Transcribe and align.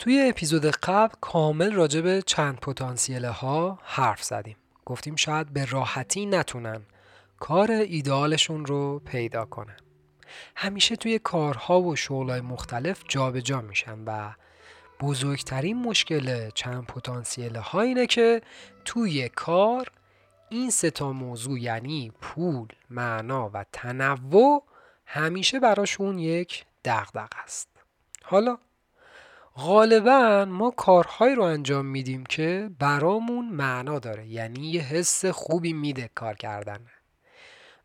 توی 0.00 0.28
اپیزود 0.28 0.66
قبل 0.66 1.14
کامل 1.20 1.72
راجع 1.72 2.00
به 2.00 2.22
چند 2.26 2.56
پتانسیل 2.56 3.24
ها 3.24 3.78
حرف 3.82 4.22
زدیم 4.22 4.56
گفتیم 4.86 5.16
شاید 5.16 5.52
به 5.52 5.64
راحتی 5.64 6.26
نتونن 6.26 6.82
کار 7.38 7.70
ایدئالشون 7.70 8.66
رو 8.66 8.98
پیدا 8.98 9.44
کنن 9.44 9.76
همیشه 10.56 10.96
توی 10.96 11.18
کارها 11.18 11.82
و 11.82 11.96
شغلهای 11.96 12.40
مختلف 12.40 13.02
جابجا 13.08 13.40
جا 13.40 13.60
میشن 13.60 13.98
و 14.06 14.32
بزرگترین 15.00 15.82
مشکل 15.82 16.50
چند 16.50 16.86
پتانسیل 16.86 17.56
ها 17.56 17.80
اینه 17.80 18.06
که 18.06 18.42
توی 18.84 19.28
کار 19.28 19.90
این 20.48 20.70
سه 20.70 20.90
تا 20.90 21.12
موضوع 21.12 21.60
یعنی 21.60 22.12
پول، 22.20 22.68
معنا 22.90 23.50
و 23.54 23.64
تنوع 23.72 24.64
همیشه 25.06 25.60
براشون 25.60 26.18
یک 26.18 26.64
دغدغه 26.84 27.40
است. 27.44 27.68
حالا 28.22 28.58
غالبا 29.56 30.44
ما 30.44 30.70
کارهایی 30.70 31.34
رو 31.34 31.42
انجام 31.42 31.86
میدیم 31.86 32.26
که 32.26 32.70
برامون 32.78 33.48
معنا 33.48 33.98
داره. 33.98 34.26
یعنی 34.26 34.70
یه 34.70 34.80
حس 34.80 35.24
خوبی 35.24 35.72
میده 35.72 36.10
کار 36.14 36.34
کردن. 36.34 36.86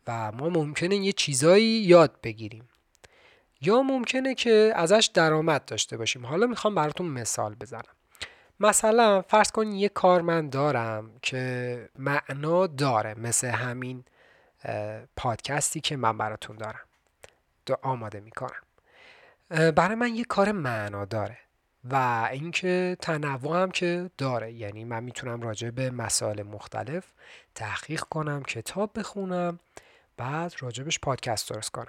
و 0.08 0.32
ما 0.32 0.50
ممکنه 0.50 0.96
یه 0.96 1.12
چیزایی 1.12 1.66
یاد 1.66 2.22
بگیریم. 2.24 2.70
یا 3.62 3.82
ممکنه 3.82 4.36
که 4.36 4.74
ازش 4.76 5.10
درآمد 5.14 5.66
داشته 5.66 5.98
باشیم. 5.98 6.26
حالا 6.26 6.48
می‌خوام 6.48 6.76
براتون 6.76 7.08
مثال 7.08 7.56
بزنم. 7.56 7.96
مثلا 8.60 9.22
فرض 9.22 9.52
کن 9.52 9.72
یه 9.72 9.90
کار 9.90 10.22
من 10.22 10.50
دارم 10.50 11.12
که 11.22 11.90
معنا 12.00 12.68
داره 12.68 13.20
مثل 13.20 13.48
همین 13.48 14.04
پادکستی 15.16 15.82
که 15.82 15.98
من 15.98 16.18
براتون 16.18 16.56
دارم. 16.56 16.86
آماده 17.82 18.20
می‌کنم. 18.20 18.62
برای 19.50 19.96
من 19.96 20.16
یه 20.16 20.24
کار 20.24 20.52
معنا 20.52 21.06
داره. 21.06 21.38
و 21.90 22.28
اینکه 22.32 22.98
تنوع 23.02 23.62
هم 23.62 23.72
که 23.72 24.10
داره. 24.18 24.54
یعنی 24.54 24.84
من 24.84 25.04
می‌تونم 25.04 25.42
راجع 25.42 25.70
به 25.70 25.92
مسائل 25.92 26.44
مختلف 26.44 27.04
تحقیق 27.56 28.02
کنم 28.02 28.44
کتاب 28.44 29.00
بخونم 29.00 29.60
بعد 30.18 30.54
راجبش 30.60 31.00
پادکست 31.00 31.50
درست 31.50 31.72
کنم. 31.72 31.88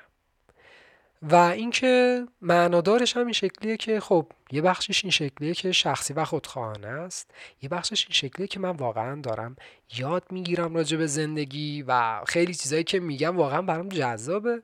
و 1.23 1.35
اینکه 1.35 2.25
معنادارش 2.41 3.17
هم 3.17 3.23
این 3.23 3.33
شکلیه 3.33 3.77
که 3.77 4.01
خب 4.01 4.27
یه 4.51 4.63
بخشش 4.63 5.05
این 5.05 5.11
شکلیه 5.11 5.55
که 5.55 5.73
شخصی 5.73 6.15
و 6.15 6.25
خودخواهانه 6.25 6.89
است. 6.89 7.31
یه 7.63 7.69
بخشش 7.69 8.05
این 8.05 8.13
شکلیه 8.13 8.47
که 8.47 8.61
من 8.61 8.71
واقعا 8.71 9.21
دارم 9.21 9.57
یاد 9.97 10.25
می‌گیرم 10.31 10.75
راجع 10.75 10.97
به 10.97 11.07
زندگی 11.07 11.85
و 11.89 12.21
خیلی 12.27 12.55
چیزایی 12.55 12.85
که 12.85 13.01
میگم 13.01 13.37
واقعا 13.37 13.63
برام 13.63 13.89
جذابه. 13.89 14.63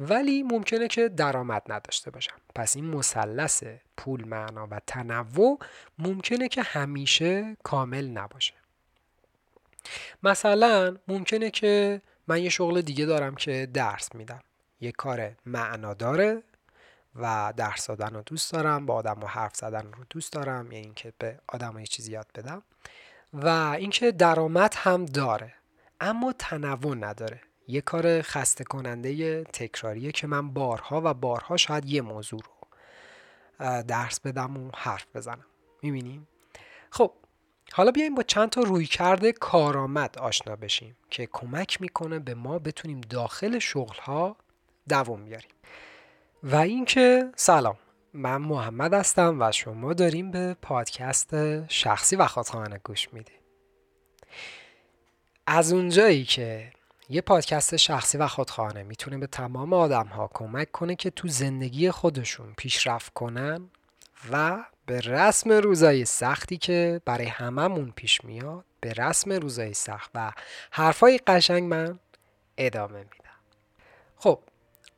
ولی 0.00 0.42
ممکنه 0.42 0.88
که 0.88 1.08
درآمد 1.08 1.62
نداشته 1.68 2.10
باشم. 2.10 2.36
پس 2.54 2.76
این 2.76 2.84
مثلث 2.84 3.64
پول 3.96 4.28
معنا 4.28 4.68
و 4.70 4.80
تنوع 4.86 5.58
ممکنه 5.98 6.48
که 6.48 6.62
همیشه 6.62 7.56
کامل 7.62 8.06
نباشه. 8.06 8.54
مثلا 10.22 10.96
ممکنه 11.08 11.50
که 11.50 12.02
من 12.28 12.42
یه 12.42 12.48
شغل 12.48 12.80
دیگه 12.80 13.06
دارم 13.06 13.34
که 13.34 13.68
درس 13.74 14.14
میدم. 14.14 14.40
یه 14.80 14.92
کار 14.92 15.32
معنا 15.46 15.94
داره 15.94 16.42
و 17.14 17.52
درس 17.56 17.86
دادن 17.86 18.14
رو 18.14 18.22
دوست 18.22 18.52
دارم 18.52 18.86
با 18.86 18.94
آدم 18.94 19.22
و 19.22 19.26
حرف 19.26 19.56
زدن 19.56 19.92
رو 19.92 20.04
دوست 20.10 20.32
دارم 20.32 20.72
یعنی 20.72 20.84
اینکه 20.84 21.12
به 21.18 21.38
آدم 21.48 21.84
چیزی 21.84 22.12
یاد 22.12 22.26
بدم. 22.34 22.62
و 23.32 23.48
اینکه 23.78 24.12
درآمد 24.12 24.74
هم 24.76 25.06
داره 25.06 25.54
اما 26.00 26.34
تنوع 26.38 26.94
نداره. 26.94 27.40
یه 27.68 27.80
کار 27.80 28.22
خسته 28.22 28.64
کننده 28.64 29.44
تکراریه 29.44 30.12
که 30.12 30.26
من 30.26 30.50
بارها 30.50 31.02
و 31.04 31.14
بارها 31.14 31.56
شاید 31.56 31.84
یه 31.86 32.02
موضوع 32.02 32.40
رو 32.40 32.58
درس 33.82 34.20
بدم 34.20 34.56
و 34.56 34.70
حرف 34.74 35.06
بزنم. 35.14 35.44
می‌بینیم؟ 35.82 36.28
خب 36.90 37.12
حالا 37.72 37.90
بیایم 37.90 38.14
با 38.14 38.22
چند 38.22 38.50
تا 38.50 38.60
روی 38.60 38.86
کرده 38.86 39.32
کارآمد 39.32 40.18
آشنا 40.18 40.56
بشیم 40.56 40.96
که 41.10 41.28
کمک 41.32 41.80
می‌کنه 41.80 42.18
به 42.18 42.34
ما 42.34 42.58
بتونیم 42.58 43.00
داخل 43.00 43.58
شغل 43.58 43.96
ها 43.96 44.36
دوام 44.88 45.24
بیاریم. 45.24 45.50
و 46.42 46.56
اینکه 46.56 47.32
سلام 47.36 47.76
من 48.12 48.36
محمد 48.36 48.94
هستم 48.94 49.36
و 49.40 49.52
شما 49.52 49.92
داریم 49.92 50.30
به 50.30 50.56
پادکست 50.62 51.30
شخصی 51.68 52.16
و 52.16 52.26
خودخواهانه 52.26 52.80
گوش 52.84 53.12
می‌دید. 53.12 53.38
از 55.46 55.72
اونجایی 55.72 56.24
که 56.24 56.72
یه 57.10 57.20
پادکست 57.20 57.76
شخصی 57.76 58.18
و 58.18 58.26
خودخواهانه 58.28 58.82
می‌تونه 58.82 59.18
به 59.18 59.26
تمام 59.26 59.72
آدم 59.72 60.06
ها 60.06 60.30
کمک 60.34 60.70
کنه 60.72 60.96
که 60.96 61.10
تو 61.10 61.28
زندگی 61.28 61.90
خودشون 61.90 62.54
پیشرفت 62.56 63.12
کنن 63.12 63.70
و 64.32 64.64
به 64.86 65.00
رسم 65.00 65.52
روزای 65.52 66.04
سختی 66.04 66.56
که 66.56 67.00
برای 67.04 67.26
هممون 67.26 67.92
پیش 67.96 68.24
میاد 68.24 68.64
به 68.80 68.92
رسم 68.92 69.32
روزای 69.32 69.74
سخت 69.74 70.10
و 70.14 70.32
حرفای 70.70 71.20
قشنگ 71.26 71.62
من 71.62 71.98
ادامه 72.58 72.98
میدم. 72.98 73.38
خب 74.16 74.38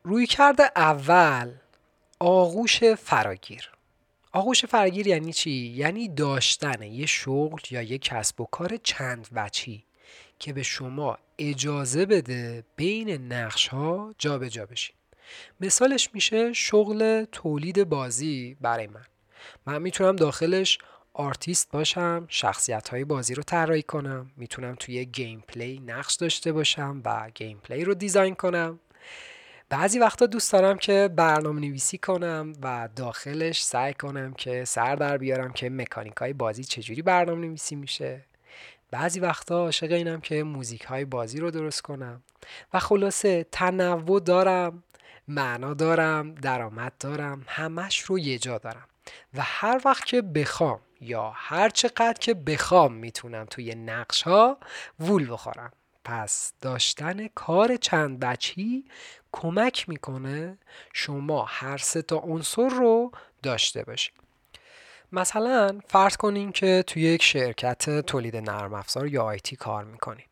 روی 0.02 0.26
کرده 0.26 0.70
اول 0.76 1.52
آغوش 2.18 2.84
فراگیر. 2.84 3.70
آغوش 4.32 4.64
فراگیر 4.64 5.06
یعنی 5.06 5.32
چی؟ 5.32 5.50
یعنی 5.50 6.08
داشتن 6.08 6.82
یه 6.82 7.06
شغل 7.06 7.60
یا 7.70 7.82
یه 7.82 7.98
کسب 7.98 8.40
و 8.40 8.44
کار 8.44 8.76
چند 8.76 9.28
وجهی 9.32 9.84
که 10.40 10.52
به 10.52 10.62
شما 10.62 11.18
اجازه 11.38 12.06
بده 12.06 12.64
بین 12.76 13.32
نقش 13.32 13.68
ها 13.68 14.14
جا 14.18 14.38
به 14.38 14.50
جا 14.50 14.66
بشین 14.66 14.96
مثالش 15.60 16.10
میشه 16.14 16.52
شغل 16.52 17.24
تولید 17.24 17.88
بازی 17.88 18.56
برای 18.60 18.86
من. 18.86 19.04
من 19.66 19.82
می‌تونم 19.82 20.16
داخلش 20.16 20.78
آرتیست 21.12 21.70
باشم 21.70 22.26
شخصیت 22.28 22.88
های 22.88 23.04
بازی 23.04 23.34
رو 23.34 23.42
طراحی 23.42 23.82
کنم 23.82 24.30
می‌تونم 24.36 24.74
توی 24.74 25.04
gameplay 25.04 25.82
نقش 25.86 26.14
داشته 26.14 26.52
باشم 26.52 27.02
و 27.04 27.30
گیم 27.34 27.58
پلی 27.58 27.84
رو 27.84 27.94
design 27.94 28.34
کنم. 28.34 28.80
بعضی 29.68 29.98
وقتا 29.98 30.26
دوست 30.26 30.52
دارم 30.52 30.78
که 30.78 31.10
برنامه 31.16 31.60
نویسی 31.60 31.98
کنم 31.98 32.52
و 32.62 32.88
داخلش 32.96 33.64
سعی 33.64 33.94
کنم 33.94 34.34
که 34.34 34.64
سر 34.64 34.96
در 34.96 35.18
بیارم 35.18 35.52
که 35.52 35.70
مکانیک 35.70 36.16
های 36.16 36.32
بازی 36.32 36.64
چجوری 36.64 37.02
برنامه 37.02 37.46
نویسی 37.46 37.76
میشه. 37.76 38.29
بعضی 38.90 39.20
وقتا 39.20 39.58
عاشق 39.58 39.92
اینم 39.92 40.20
که 40.20 40.42
موزیک 40.42 40.82
های 40.82 41.04
بازی 41.04 41.40
رو 41.40 41.50
درست 41.50 41.82
کنم. 41.82 42.22
و 42.72 42.78
خلاصه 42.78 43.46
تنوع 43.52 44.20
دارم 44.20 44.82
معنا 45.28 45.74
دارم 45.74 46.34
درآمد 46.34 46.92
دارم 47.00 47.44
همش 47.46 48.00
رو 48.00 48.18
یه 48.18 48.38
جا 48.38 48.58
دارم. 48.58 48.86
و 49.34 49.42
هر 49.42 49.80
وقت 49.84 50.04
که 50.04 50.22
بخوام 50.22 50.80
یا 51.00 51.32
هر 51.36 51.68
چقدر 51.68 52.16
که 52.20 52.34
بخوام 52.34 52.92
می‌تونم 52.92 53.44
توی 53.44 53.74
نقش 53.74 54.22
ها 54.22 54.58
وول 55.00 55.32
بخورم. 55.32 55.72
پس 56.04 56.52
داشتن 56.60 57.28
کار 57.28 57.76
چند 57.76 58.20
وجهی 58.20 58.84
کمک 59.32 59.88
می‌کنه 59.88 60.58
شما 60.92 61.44
هر 61.48 61.76
سه 61.76 62.02
تا 62.02 62.16
عنصر 62.16 62.68
رو 62.68 63.12
داشته 63.42 63.82
باشید 63.82 64.14
مثلا 65.12 65.80
فرض 65.88 66.16
کنین 66.16 66.52
که 66.52 66.84
توی 66.86 67.02
یک 67.02 67.22
شرکت 67.22 68.00
تولید 68.00 68.36
نرم 68.36 68.74
افزار 68.74 69.08
یا 69.08 69.22
IT 69.22 69.56
کار 69.56 69.84
می‌کنین. 69.84 70.26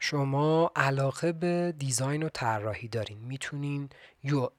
شما 0.00 0.72
علاقه 0.76 1.32
به 1.32 1.74
design 1.78 2.22
و 2.22 2.28
طراحی 2.28 2.88
دارین. 2.88 3.18
می‌تونین 3.18 3.88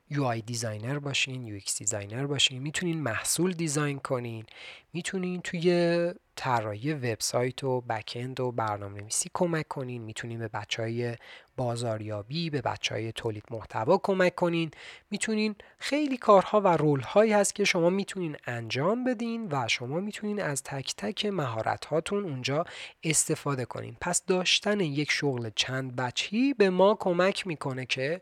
UI 0.09 0.23
designer 0.23 0.99
باشین 0.99 1.47
UX 1.47 1.77
designer 1.77 2.27
باشین. 2.27 2.61
می‌تونین 2.61 3.01
محصول 3.01 3.53
design 3.53 3.99
کنین. 3.99 4.45
می‌تونین 4.93 5.41
توی 5.41 6.13
طراحی 6.39 6.93
وبسایت 6.93 7.63
و 7.63 7.81
بکند 7.81 8.39
و 8.39 8.51
برنامه 8.51 9.01
نویسی 9.01 9.29
کمک 9.33 9.67
کنین. 9.67 10.01
می‌تونین 10.01 10.39
به 10.39 10.47
بچه 10.47 10.81
های 10.83 11.15
بازاریابی 11.57 12.49
به 12.49 12.61
بچه 12.61 12.95
های 12.95 13.11
تولید 13.11 13.43
محتوا 13.51 13.97
کمک 14.03 14.35
کنین. 14.35 14.71
می‌تونین 15.11 15.55
خیلی 15.77 16.17
کارها 16.17 16.61
و 16.61 16.67
رول 16.67 17.01
هایی 17.01 17.33
هست 17.33 17.55
که 17.55 17.63
شما 17.63 17.89
می‌تونین 17.89 18.37
انجام 18.45 19.03
بدین 19.03 19.47
و 19.51 19.67
شما 19.67 19.99
می‌تونین 19.99 20.41
از 20.41 20.63
تک 20.63 20.95
تک 20.97 21.25
مهارت 21.25 21.85
هاتون 21.85 22.23
اونجا 22.23 22.63
استفاده 23.03 23.65
کنین. 23.65 23.97
پس 24.01 24.25
داشتن 24.25 24.79
یک 24.79 25.11
شغل 25.11 25.49
چند 25.55 25.95
بچهی 25.95 26.53
به 26.53 26.69
ما 26.69 26.97
کمک 26.99 27.47
می‌کنه 27.47 27.85
که 27.85 28.21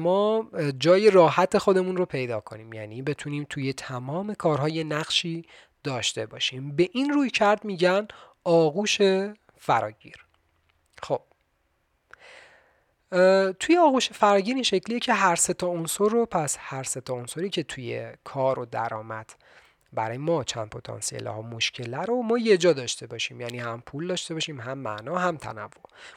ما 0.00 0.50
جای 0.78 1.10
راحت 1.10 1.58
خودمون 1.58 1.96
رو 1.96 2.06
پیدا 2.06 2.40
کنیم. 2.40 2.72
یعنی 2.72 3.02
بتونیم 3.02 3.46
توی 3.48 3.72
تمام 3.72 4.34
کارهای 4.34 4.84
نقشی 4.84 5.44
داشته 5.82 6.26
باشیم. 6.26 6.76
به 6.76 6.88
این 6.92 7.10
روی 7.10 7.30
کرد 7.30 7.64
میگن 7.64 8.08
آغوش 8.44 8.98
فراگیر. 9.58 10.26
خب. 11.02 11.20
توی 13.60 13.76
آغوش 13.78 14.10
فراگیر 14.10 14.54
این 14.54 14.62
شکلیه 14.62 14.98
که 15.00 15.12
هر 15.12 15.36
سه 15.36 15.54
تا 15.54 15.66
عنصر 15.66 16.04
رو 16.04 16.26
پس 16.26 16.56
هر 16.60 16.82
سه 16.82 17.00
تا 17.00 17.14
عنصری 17.14 17.50
که 17.50 17.62
توی 17.62 18.12
کار 18.24 18.58
و 18.58 18.64
درآمد 18.64 19.34
برای 19.92 20.18
ما 20.18 20.44
چند 20.44 20.68
پتانسیل 20.68 21.26
ها 21.26 21.42
مشکل 21.42 21.94
رو 21.94 22.22
ما 22.22 22.38
یه 22.38 22.56
جا 22.56 22.72
داشته 22.72 23.06
باشیم. 23.06 23.40
یعنی 23.40 23.58
هم 23.58 23.82
پول 23.86 24.06
داشته 24.06 24.34
باشیم 24.34 24.60
هم 24.60 24.78
معنا 24.78 25.18
هم 25.18 25.36
تنوع. 25.36 25.70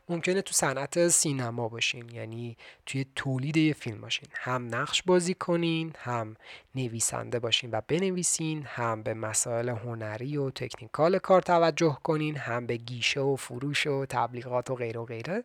ممکنه 0.10 0.42
تو 0.42 0.54
صنعت 0.54 1.08
سینما 1.08 1.70
باشین 1.70 2.10
یعنی 2.10 2.58
توی 2.86 3.06
تولید 3.16 3.58
یه 3.58 3.74
فیلم 3.74 4.02
باشین. 4.02 4.30
هم 4.34 4.76
نقش 4.76 5.04
بازی 5.04 5.34
کنین 5.34 5.94
هم 5.98 6.36
نویسنده 6.76 7.40
باشین 7.40 7.72
و 7.72 7.82
بنویسین 7.88 8.64
هم 8.66 9.04
به 9.04 9.14
مسائل 9.14 9.70
هنری 9.70 10.38
و 10.38 10.50
تکنیکال 10.50 11.18
کار 11.18 11.42
توجه 11.42 11.98
کنین 12.04 12.38
هم 12.38 12.66
به 12.66 12.78
گیشه 12.78 13.20
و 13.20 13.36
فروش 13.36 13.88
و 13.88 14.06
تبلیغات 14.06 14.72
و 14.72 14.76
غیره 14.76 15.00
و 15.00 15.06
غیره. 15.06 15.44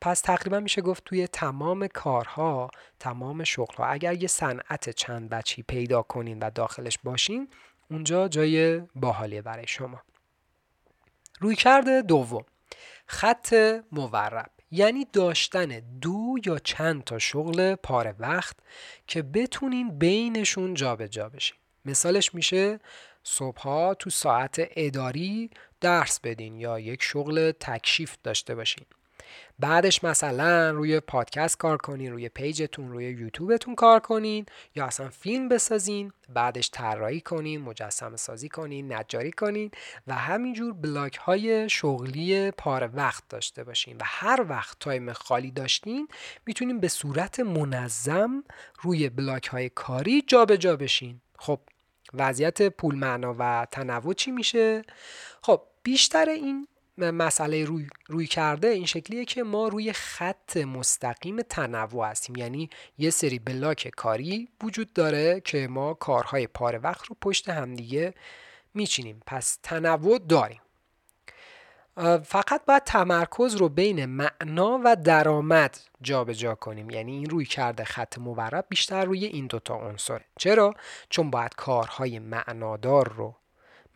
پس 0.00 0.20
تقریبا 0.20 0.60
میشه 0.60 0.82
گفت 0.82 1.04
توی 1.04 1.26
تمام 1.26 1.86
کارها 1.86 2.70
تمام 2.98 3.44
شغلها. 3.44 3.86
اگر 3.86 4.14
یه 4.14 4.28
صنعت 4.28 4.90
چند 4.90 5.28
بچی 5.28 5.62
پیدا 5.62 6.02
کنین 6.02 6.38
و 6.38 6.50
داخلش 6.50 6.98
باشین 7.04 7.48
اونجا 7.90 8.28
جای 8.28 8.80
باحالیه 8.94 9.42
برای 9.42 9.66
شما. 9.66 10.02
روی 11.40 11.56
کرده 11.56 12.02
دوم 12.02 12.44
خط 13.06 13.54
مورب. 13.92 14.50
یعنی 14.70 15.06
داشتن 15.12 15.66
دو 16.00 16.34
یا 16.46 16.58
چند 16.58 17.04
تا 17.04 17.18
شغل 17.18 17.74
پاره 17.74 18.14
وقت 18.18 18.56
که 19.06 19.22
بتونین 19.22 19.98
بینشون 19.98 20.74
جابجا 20.74 21.06
جا 21.06 21.28
بشین. 21.28 21.56
مثالش 21.84 22.34
میشه 22.34 22.80
صبحها 23.24 23.94
تو 23.94 24.10
ساعت 24.10 24.56
اداری 24.58 25.50
درس 25.80 26.20
بدین 26.20 26.60
یا 26.60 26.78
یک 26.78 27.02
شغل 27.02 27.52
تکشیف 27.52 28.16
داشته 28.22 28.54
باشین. 28.54 28.86
بعدش 29.58 30.04
مثلا 30.04 30.70
روی 30.70 31.00
پادکست 31.00 31.58
کار 31.58 31.76
کنین 31.76 32.12
روی 32.12 32.28
پیجتون 32.28 32.92
روی 32.92 33.04
یوتیوبتون 33.04 33.74
کار 33.74 34.00
کنین 34.00 34.46
یا 34.74 34.86
اصلا 34.86 35.08
فیلم 35.08 35.48
بسازین 35.48 36.12
بعدش 36.28 36.70
طراحی 36.72 37.20
کنین 37.20 37.60
مجسمه 37.60 38.16
سازی 38.16 38.48
کنین 38.48 38.92
نجاری 38.92 39.30
کنین 39.30 39.70
و 40.06 40.14
همینجور 40.14 40.72
block 40.72 41.16
های 41.16 41.68
شغلی 41.68 42.50
پاره 42.50 42.86
وقت 42.86 43.24
داشته 43.28 43.64
باشین 43.64 43.96
و 43.96 44.02
هر 44.04 44.46
وقت 44.48 44.76
time 44.80 45.12
خالی 45.12 45.50
داشتین 45.50 46.08
می‌تونین 46.46 46.80
به 46.80 46.88
صورت 46.88 47.40
منظم 47.40 48.44
روی 48.82 49.08
block 49.08 49.46
های 49.46 49.68
کاری 49.68 50.22
جابجا 50.22 50.56
جا 50.56 50.76
بشین. 50.76 51.20
خب 51.38 51.60
وضعیت 52.14 52.68
پول 52.68 52.94
معنا 52.94 53.36
و 53.38 53.66
تنوع 53.70 54.14
چی 54.14 54.30
میشه؟ 54.30 54.82
خب 55.42 55.62
بیشتر 55.82 56.28
این 56.28 56.66
مسئله 57.04 57.64
روی, 57.64 57.86
رویکرده 58.06 58.68
این 58.68 58.86
شکلیه 58.86 59.24
که 59.24 59.42
ما 59.42 59.68
روی 59.68 59.92
خط 59.92 60.56
مستقیم 60.56 61.42
تنوع 61.42 62.06
هستیم. 62.06 62.36
یعنی 62.36 62.70
یه 62.98 63.10
سری 63.10 63.38
block 63.38 63.88
کاری 63.96 64.48
وجود 64.62 64.92
داره 64.92 65.40
که 65.40 65.68
ما 65.68 65.94
کارهای 65.94 66.46
پاره 66.46 66.78
وقت 66.78 67.06
رو 67.06 67.16
پشت 67.20 67.48
همدیگه 67.48 68.14
میچینیم. 68.74 69.22
پس 69.26 69.58
تنوع 69.62 70.18
داریم. 70.18 70.60
فقط 72.24 72.64
باید 72.66 72.84
تمرکز 72.84 73.54
رو 73.54 73.68
بین 73.68 74.06
معنا 74.06 74.80
و 74.84 74.96
درآمد 74.96 75.78
جابجا 76.02 76.32
جا 76.32 76.54
کنیم. 76.54 76.90
یعنی 76.90 77.12
این 77.12 77.30
روی 77.30 77.44
کرده 77.44 77.84
خط 77.84 78.18
مورب 78.18 78.66
بیشتر 78.68 79.04
روی 79.04 79.24
این 79.24 79.46
دوتا 79.46 79.74
عنصره. 79.74 80.24
چرا؟ 80.38 80.74
چون 81.08 81.30
باید 81.30 81.54
کارهای 81.54 82.18
معنادار 82.18 83.08
رو 83.08 83.34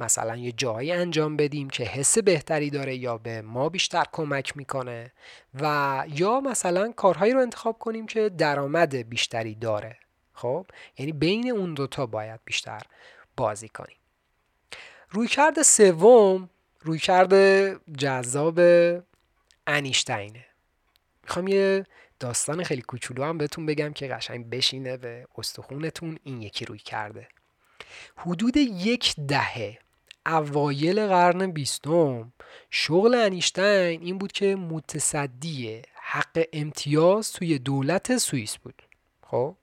مثلا 0.00 0.36
یه 0.36 0.52
جایی 0.52 0.92
انجام 0.92 1.36
بدیم 1.36 1.70
که 1.70 1.84
حس 1.84 2.18
بهتری 2.18 2.70
داره 2.70 2.96
یا 2.96 3.18
به 3.18 3.42
ما 3.42 3.68
بیشتر 3.68 4.04
کمک 4.12 4.56
می‌کنه 4.56 5.12
و 5.54 6.04
یا 6.08 6.40
مثلا 6.40 6.92
کارهایی 6.92 7.32
رو 7.32 7.40
انتخاب 7.40 7.78
کنیم 7.78 8.06
که 8.06 8.28
درآمد 8.28 8.94
بیشتری 8.96 9.54
داره. 9.54 9.98
خب؟ 10.32 10.66
یعنی 10.98 11.12
بین 11.12 11.50
اون 11.50 11.74
دوتا 11.74 12.06
باید 12.06 12.40
بیشتر 12.44 12.82
بازی 13.36 13.68
کنیم. 13.68 13.96
رویکرد 15.10 15.62
سوم 15.62 16.50
رویکرد 16.80 17.34
جذاب 17.96 18.60
انیشتینه. 19.66 20.46
می‌خوام 21.22 21.48
یه 21.48 21.86
داستان 22.20 22.64
خیلی 22.64 22.82
کوچولو 22.82 23.24
هم 23.24 23.38
بهتون 23.38 23.66
بگم 23.66 23.92
که 23.92 24.08
قشنگ 24.08 24.50
بشینه 24.50 24.96
به 24.96 25.26
استخونتون. 25.38 26.18
این 26.24 26.42
یکی 26.42 26.64
روی 26.64 26.78
کرده 26.78 27.28
حدود 28.16 28.56
یک 28.56 29.14
دهه 29.28 29.78
اوایل 30.26 31.06
قرن 31.06 31.50
بیستم. 31.50 32.32
شغل 32.70 33.14
انیشتین 33.14 34.02
این 34.02 34.18
بود 34.18 34.32
که 34.32 34.56
متصدی 34.56 35.82
حق 35.94 36.44
امتیاز 36.52 37.32
توی 37.32 37.58
دولت 37.58 38.16
سوئیس 38.16 38.56
بود. 38.56 38.82
خب؟ 39.22 39.56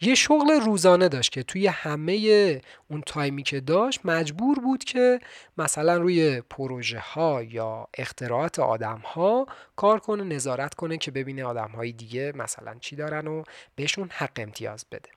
یه 0.00 0.14
شغل 0.14 0.50
روزانه 0.50 1.08
داشت 1.08 1.32
که 1.32 1.42
توی 1.42 1.66
همه 1.66 2.60
اون 2.90 3.02
تایمی 3.06 3.42
که 3.42 3.60
داشت 3.60 4.00
مجبور 4.04 4.58
بود 4.58 4.84
که 4.84 5.20
مثلا 5.58 5.96
روی 5.96 6.40
پروژه 6.40 6.98
ها 6.98 7.42
یا 7.42 7.88
اختراعات 7.94 8.58
آدم 8.58 8.98
ها 9.04 9.46
کار 9.76 10.00
کنه 10.00 10.24
نظارت 10.24 10.74
کنه 10.74 10.98
که 10.98 11.10
ببینه 11.10 11.44
آدم 11.44 11.70
های 11.70 11.92
دیگه 11.92 12.32
مثلا 12.34 12.74
چی 12.80 12.96
دارن 12.96 13.26
و 13.26 13.42
بهشون 13.76 14.08
حق 14.12 14.32
امتیاز 14.36 14.86
بده. 14.92 15.10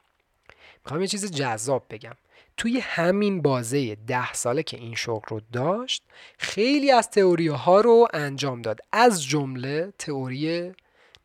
می‌خوام 0.83 1.01
یه 1.01 1.07
چیز 1.07 1.31
جذاب 1.31 1.85
بگم. 1.89 2.15
توی 2.59 2.79
همین 2.79 3.41
بازه 3.41 3.95
ده 3.95 4.33
ساله 4.33 4.63
که 4.63 4.77
این 4.77 4.95
شغل 4.95 5.27
رو 5.27 5.41
داشت 5.51 6.03
خیلی 6.37 6.91
از 6.91 7.09
تئوری 7.09 7.47
ها 7.47 7.81
رو 7.81 8.07
انجام 8.13 8.61
داد. 8.61 8.79
از 8.91 9.23
جمله 9.23 9.93
تئوری 9.99 10.71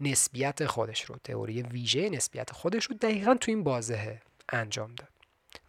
نسبیت 0.00 0.66
خودش 0.66 1.04
رو 1.04 1.16
تئوری 1.24 1.62
ویژه 1.62 2.10
نسبیت 2.10 2.52
خودش 2.52 2.84
رو 2.84 2.96
دقیقا 2.96 3.34
تو 3.34 3.50
این 3.50 3.64
بازه 3.64 4.20
انجام 4.48 4.94
داد. 4.94 5.08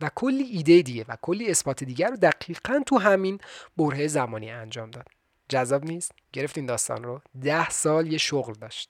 و 0.02 0.10
کلی 0.16 0.44
ایده 0.44 0.82
دیگه 0.82 1.06
و 1.08 1.18
کلی 1.22 1.52
اثبات 1.52 1.84
دیگر 1.84 2.10
رو 2.10 2.16
دقیقا 2.16 2.84
تو 2.86 2.98
همین 2.98 3.40
بره 3.78 4.08
زمانی 4.08 4.52
انجام 4.52 4.92
داد. 4.92 5.08
جذاب 5.50 5.86
نیست؟ 5.86 6.12
گرفتین 6.34 6.66
داستان 6.66 7.04
رو. 7.04 7.22
ده 7.42 7.70
سال 7.70 8.12
یه 8.12 8.18
شغل 8.18 8.54
داشت 8.54 8.90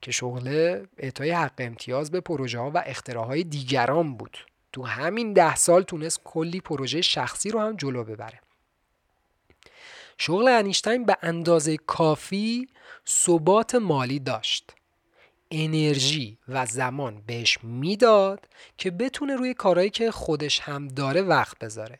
که 0.00 0.10
شغل 0.12 0.78
اعطای 0.98 1.30
حق 1.30 1.54
امتیاز 1.58 2.10
به 2.10 2.20
پروژه 2.20 2.58
ها 2.58 2.70
و 2.70 2.82
اختراهای 2.86 3.44
دیگران 3.44 4.16
بود. 4.16 4.51
تو 4.72 4.82
همین 4.82 5.32
ده 5.32 5.56
سال 5.56 5.82
تونست 5.82 6.20
کلی 6.24 6.60
پروژه 6.60 7.02
شخصی 7.02 7.50
رو 7.50 7.60
هم 7.60 7.76
جلو 7.76 8.04
ببره. 8.04 8.40
شغل 10.18 10.48
انیشتین 10.48 11.04
به 11.04 11.16
اندازه 11.22 11.76
کافی 11.76 12.68
ثبات 13.08 13.74
مالی 13.74 14.18
داشت. 14.18 14.72
انرژی 15.50 16.38
و 16.48 16.66
زمان 16.66 17.22
بهش 17.26 17.58
می‌داد 17.62 18.48
که 18.78 18.90
بتونه 18.90 19.36
روی 19.36 19.54
کارهایی 19.54 19.90
که 19.90 20.10
خودش 20.10 20.60
هم 20.60 20.88
داره 20.88 21.22
وقت 21.22 21.58
بذاره. 21.58 21.98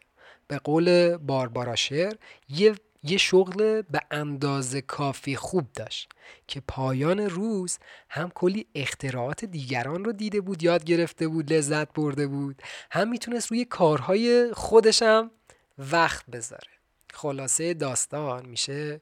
به 0.49 0.59
قول 0.59 1.17
باربارا 1.17 1.77
شعر 1.77 2.15
یه 2.49 2.75
یه 3.03 3.19
شغل 3.19 3.83
به 3.83 4.01
اندازه 4.11 4.81
کافی 4.81 5.37
خوب 5.37 5.73
داشت 5.73 6.09
که 6.47 6.63
پایان 6.69 7.21
روز 7.21 7.79
هم 8.09 8.31
کلی 8.31 8.67
اختراعات 8.75 9.45
دیگران 9.45 10.05
رو 10.05 10.13
دیده 10.13 10.41
بود 10.41 10.63
یاد 10.63 10.85
گرفته 10.85 11.29
بود 11.29 11.53
لذت 11.53 11.93
برده 11.93 12.27
بود. 12.27 12.63
هم 12.91 13.09
می‌تونست 13.09 13.51
روی 13.51 13.65
کارهای 13.65 14.53
خودشم 14.53 15.31
وقت 15.79 16.27
بذاره. 16.27 16.71
خلاصه 17.15 17.75
داستان 17.75 18.47
میشه 18.47 19.01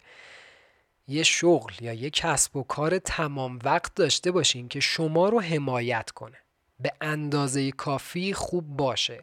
یه 1.09 1.23
شغل 1.23 1.73
یا 1.81 1.93
یه 1.93 2.11
کسب 2.11 2.57
و 2.57 2.63
کار 2.63 2.99
تمام 2.99 3.59
وقت 3.65 3.95
داشته 3.95 4.31
باشین 4.31 4.69
که 4.69 4.81
شما 4.81 5.29
رو 5.29 5.41
حمایت 5.41 6.11
کنه. 6.11 6.39
به 6.81 6.93
اندازه 7.01 7.73
کافی 7.73 8.33
خوب 8.33 8.77
باشه. 8.77 9.23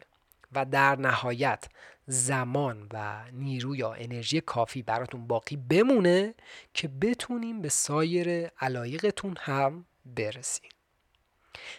و 0.52 0.64
در 0.64 0.96
نهایت 0.96 1.64
زمان 2.06 2.86
و 2.92 3.24
نیرو 3.32 3.76
یا 3.76 3.92
انرژی 3.92 4.40
کافی 4.40 4.82
براتون 4.82 5.26
باقی 5.26 5.56
بمونه 5.56 6.34
که 6.74 6.88
بتونیم 6.88 7.62
به 7.62 7.68
سایر 7.68 8.46
علایقتون 8.46 9.36
هم 9.40 9.84
برسیم. 10.06 10.70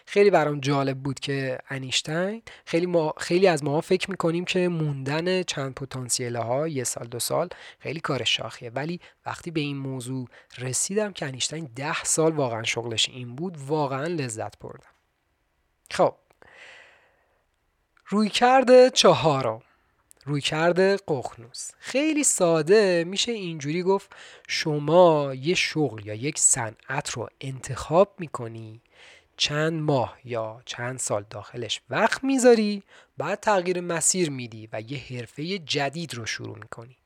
خیلی 0.06 0.30
برام 0.30 0.60
جالب 0.60 0.98
بود 0.98 1.20
که 1.20 1.58
انیشتین 1.68 2.42
خیلی, 2.64 2.86
ما 2.86 3.14
خیلی 3.16 3.46
از 3.46 3.64
ما 3.64 3.80
فکر 3.80 4.10
می‌کنیم 4.10 4.44
که 4.44 4.68
موندن 4.68 5.42
چند 5.42 5.74
پتانسیل 5.74 6.36
ها 6.36 6.68
یه 6.68 6.84
سال 6.84 7.06
دو 7.06 7.18
سال 7.18 7.48
خیلی 7.78 8.00
کار 8.00 8.24
شاخیه. 8.24 8.70
ولی 8.70 9.00
وقتی 9.26 9.50
به 9.50 9.60
این 9.60 9.76
موضوع 9.76 10.28
رسیدم 10.58 11.12
که 11.12 11.26
انیشتین 11.26 11.70
ده 11.76 12.04
سال 12.04 12.32
واقعا 12.32 12.62
شغلش 12.62 13.08
این 13.08 13.36
بود 13.36 13.56
واقعا 13.58 14.04
لذت 14.06 14.58
بردم. 14.58 14.90
خب 15.90 16.14
روی 18.12 18.28
کرده 18.28 18.90
چهارم. 18.90 19.62
روی 20.24 20.40
کرده 20.40 20.96
قخنوس 21.08 21.70
خیلی 21.78 22.24
ساده 22.24 23.04
میشه 23.04 23.32
اینجوری 23.32 23.82
گفت 23.82 24.10
شما 24.48 25.34
یه 25.34 25.54
شغل 25.54 26.06
یا 26.06 26.14
یک 26.14 26.38
صنعت 26.38 27.10
رو 27.10 27.28
انتخاب 27.40 28.14
می‌کنی 28.18 28.80
چند 29.36 29.72
ماه 29.72 30.18
یا 30.24 30.62
چند 30.64 30.98
سال 30.98 31.24
داخلش 31.30 31.80
وقت 31.90 32.24
می‌ذاری 32.24 32.82
بعد 33.18 33.40
تغییر 33.40 33.80
مسیر 33.80 34.30
میدی 34.30 34.68
و 34.72 34.80
یه 34.80 34.98
حرفه 34.98 35.58
جدید 35.58 36.14
رو 36.14 36.26
شروع 36.26 36.58
می‌کنی. 36.58 36.96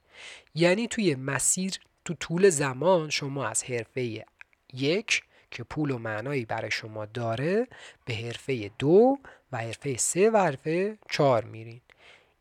یعنی 0.55 0.89
توی 0.89 1.15
مسیر 1.15 1.73
تو 2.05 2.15
طول 2.15 2.51
زمان 2.51 3.11
شما 3.11 3.47
از 3.47 3.65
حرفه 3.65 4.25
یک 4.73 5.23
که 5.55 5.65
پول 5.65 5.91
و 5.91 5.99
معنایی 5.99 6.45
برای 6.45 6.71
شما 6.71 7.07
داره 7.07 7.67
به 8.05 8.15
حرفه 8.15 8.71
دو 8.79 9.19
و 9.53 9.57
حرفه 9.57 9.97
سه 9.97 10.31
و 10.31 10.37
حرفه 10.37 10.99
چهار 11.11 11.45
میرین. 11.45 11.81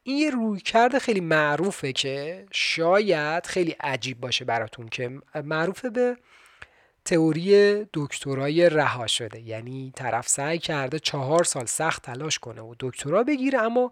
این 0.03 0.17
یه 0.17 0.29
روی 0.29 0.59
کرده 0.59 0.99
خیلی 0.99 1.19
معروفه 1.19 1.93
که 1.93 2.45
شاید 2.51 3.45
خیلی 3.45 3.71
عجیب 3.71 4.19
باشه 4.19 4.45
براتون 4.45 4.89
که 4.89 5.19
معروفه 5.43 5.89
به 5.89 6.17
تئوری 7.05 7.85
دکترای 7.93 8.69
رها 8.69 9.07
شده. 9.07 9.39
یعنی 9.39 9.93
طرف 9.95 10.27
سعی 10.27 10.59
کرده 10.59 10.99
چهار 10.99 11.43
سال 11.43 11.65
سخت 11.65 12.01
تلاش 12.01 12.39
کنه 12.39 12.61
و 12.61 12.75
دکترا 12.79 13.23
بگیره 13.23 13.59
اما 13.61 13.91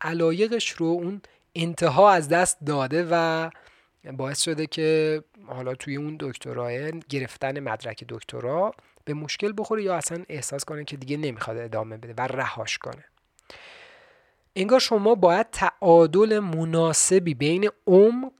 علایقش 0.00 0.70
رو 0.70 0.86
اون 0.86 1.22
انتها 1.54 2.10
از 2.10 2.28
دست 2.28 2.58
داده 2.66 3.08
و 3.10 3.50
باعث 4.12 4.42
شده 4.42 4.66
که 4.66 5.22
حالا 5.46 5.74
توی 5.74 5.96
اون 5.96 6.16
دکترای 6.20 7.00
گرفتن 7.08 7.60
مدرک 7.60 8.04
دکترا 8.08 8.72
به 9.04 9.14
مشکل 9.14 9.52
بخوره 9.56 9.82
یا 9.82 9.94
اصلا 9.94 10.24
احساس 10.28 10.64
کنه 10.64 10.84
که 10.84 10.96
دیگه 10.96 11.16
نمی‌خواد 11.16 11.56
ادامه 11.56 11.96
بده 11.96 12.14
و 12.18 12.26
رهاش 12.26 12.78
کنه. 12.78 13.04
انگار 14.56 14.80
شما 14.80 15.14
باید 15.14 15.50
تعادل 15.50 16.38
مناسبی 16.38 17.34
بین 17.34 17.70
عمق 17.86 18.32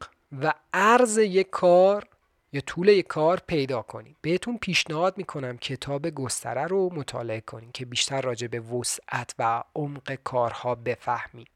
و 0.43 0.53
عرض 0.73 1.19
یک 1.19 1.51
کار 1.51 2.05
یا 2.53 2.61
طول 2.61 2.89
یک 2.89 3.07
کار 3.07 3.43
پیدا 3.47 3.83
کنید 3.83 4.17
بهتون 4.21 4.59
پیشنهاد 4.59 5.19
می‌کنم 5.19 5.59
کتاب 5.59 6.11
گستره 6.11 6.67
رو 6.67 6.95
مطالعه 6.95 7.41
کنید 7.41 7.73
که 7.73 7.85
بیشتر 7.85 8.21
راجع 8.21 8.47
به 8.47 8.61
وسعت 8.61 9.35
و 9.39 9.63
عمق 9.75 10.15
کارها 10.25 10.75
بفهمید. 10.75 11.56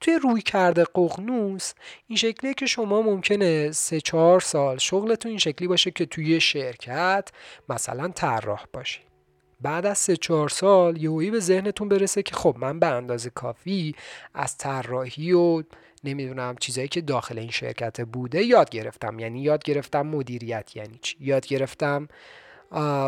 توی 0.00 0.18
روی 0.22 0.42
کرده 0.42 0.84
ققنوس 0.84 1.72
این 2.06 2.16
شکلیه 2.16 2.54
که 2.54 2.66
شما 2.66 3.02
ممکنه 3.02 3.72
سه 3.72 4.00
چهار 4.00 4.40
سال 4.40 4.78
شغلتون 4.78 5.30
این 5.30 5.38
شکلی 5.38 5.68
باشه 5.68 5.90
که 5.90 6.06
توی 6.06 6.40
شرکت 6.40 7.28
مثلا 7.68 8.08
طراح 8.08 8.64
باشید 8.72 9.14
بعد 9.60 9.86
از 9.86 9.98
سه 9.98 10.16
چهار 10.16 10.48
سال 10.48 11.02
یهویی 11.02 11.30
به 11.30 11.40
ذهنتون 11.40 11.88
برسه 11.88 12.22
که 12.22 12.34
خب 12.34 12.56
من 12.58 12.78
به 12.78 12.86
اندازه 12.86 13.30
کافی 13.30 13.94
از 14.34 14.58
طراحی 14.58 15.32
و 15.32 15.62
نمی‌دونم 16.04 16.56
چیزایی 16.60 16.88
که 16.88 17.00
داخل 17.00 17.38
این 17.38 17.50
شرکت 17.50 18.00
بوده 18.00 18.42
یاد 18.42 18.70
گرفتم. 18.70 19.18
یعنی 19.18 19.42
یاد 19.42 19.64
گرفتم 19.64 20.06
مدیریت 20.06 20.76
یعنی 20.76 20.98
چی؟ 21.02 21.16
یاد 21.20 21.46
گرفتم 21.46 22.08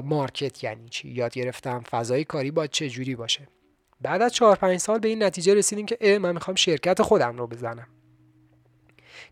مارکت 0.05 0.65
یعنی 0.65 0.89
چی؟ 0.89 1.09
یاد 1.09 1.33
گرفتم 1.33 1.81
فضای 1.81 2.25
کاری 2.25 2.51
با 2.51 2.67
چه 2.67 2.89
جوری 2.89 3.17
باشه؟ 3.17 3.49
بعد 4.01 4.23
از 4.23 4.33
چهار 4.33 4.57
پنج 4.57 4.77
سال 4.77 4.99
به 4.99 5.09
این 5.09 5.23
نتیجه 5.23 5.55
رسیدیم 5.55 5.87
که 5.87 5.99
اه 6.01 6.19
من 6.19 6.33
می‌خوام 6.33 6.55
شرکت 6.55 7.03
خودم 7.03 7.37
رو 7.37 7.47
بزنم. 7.47 7.87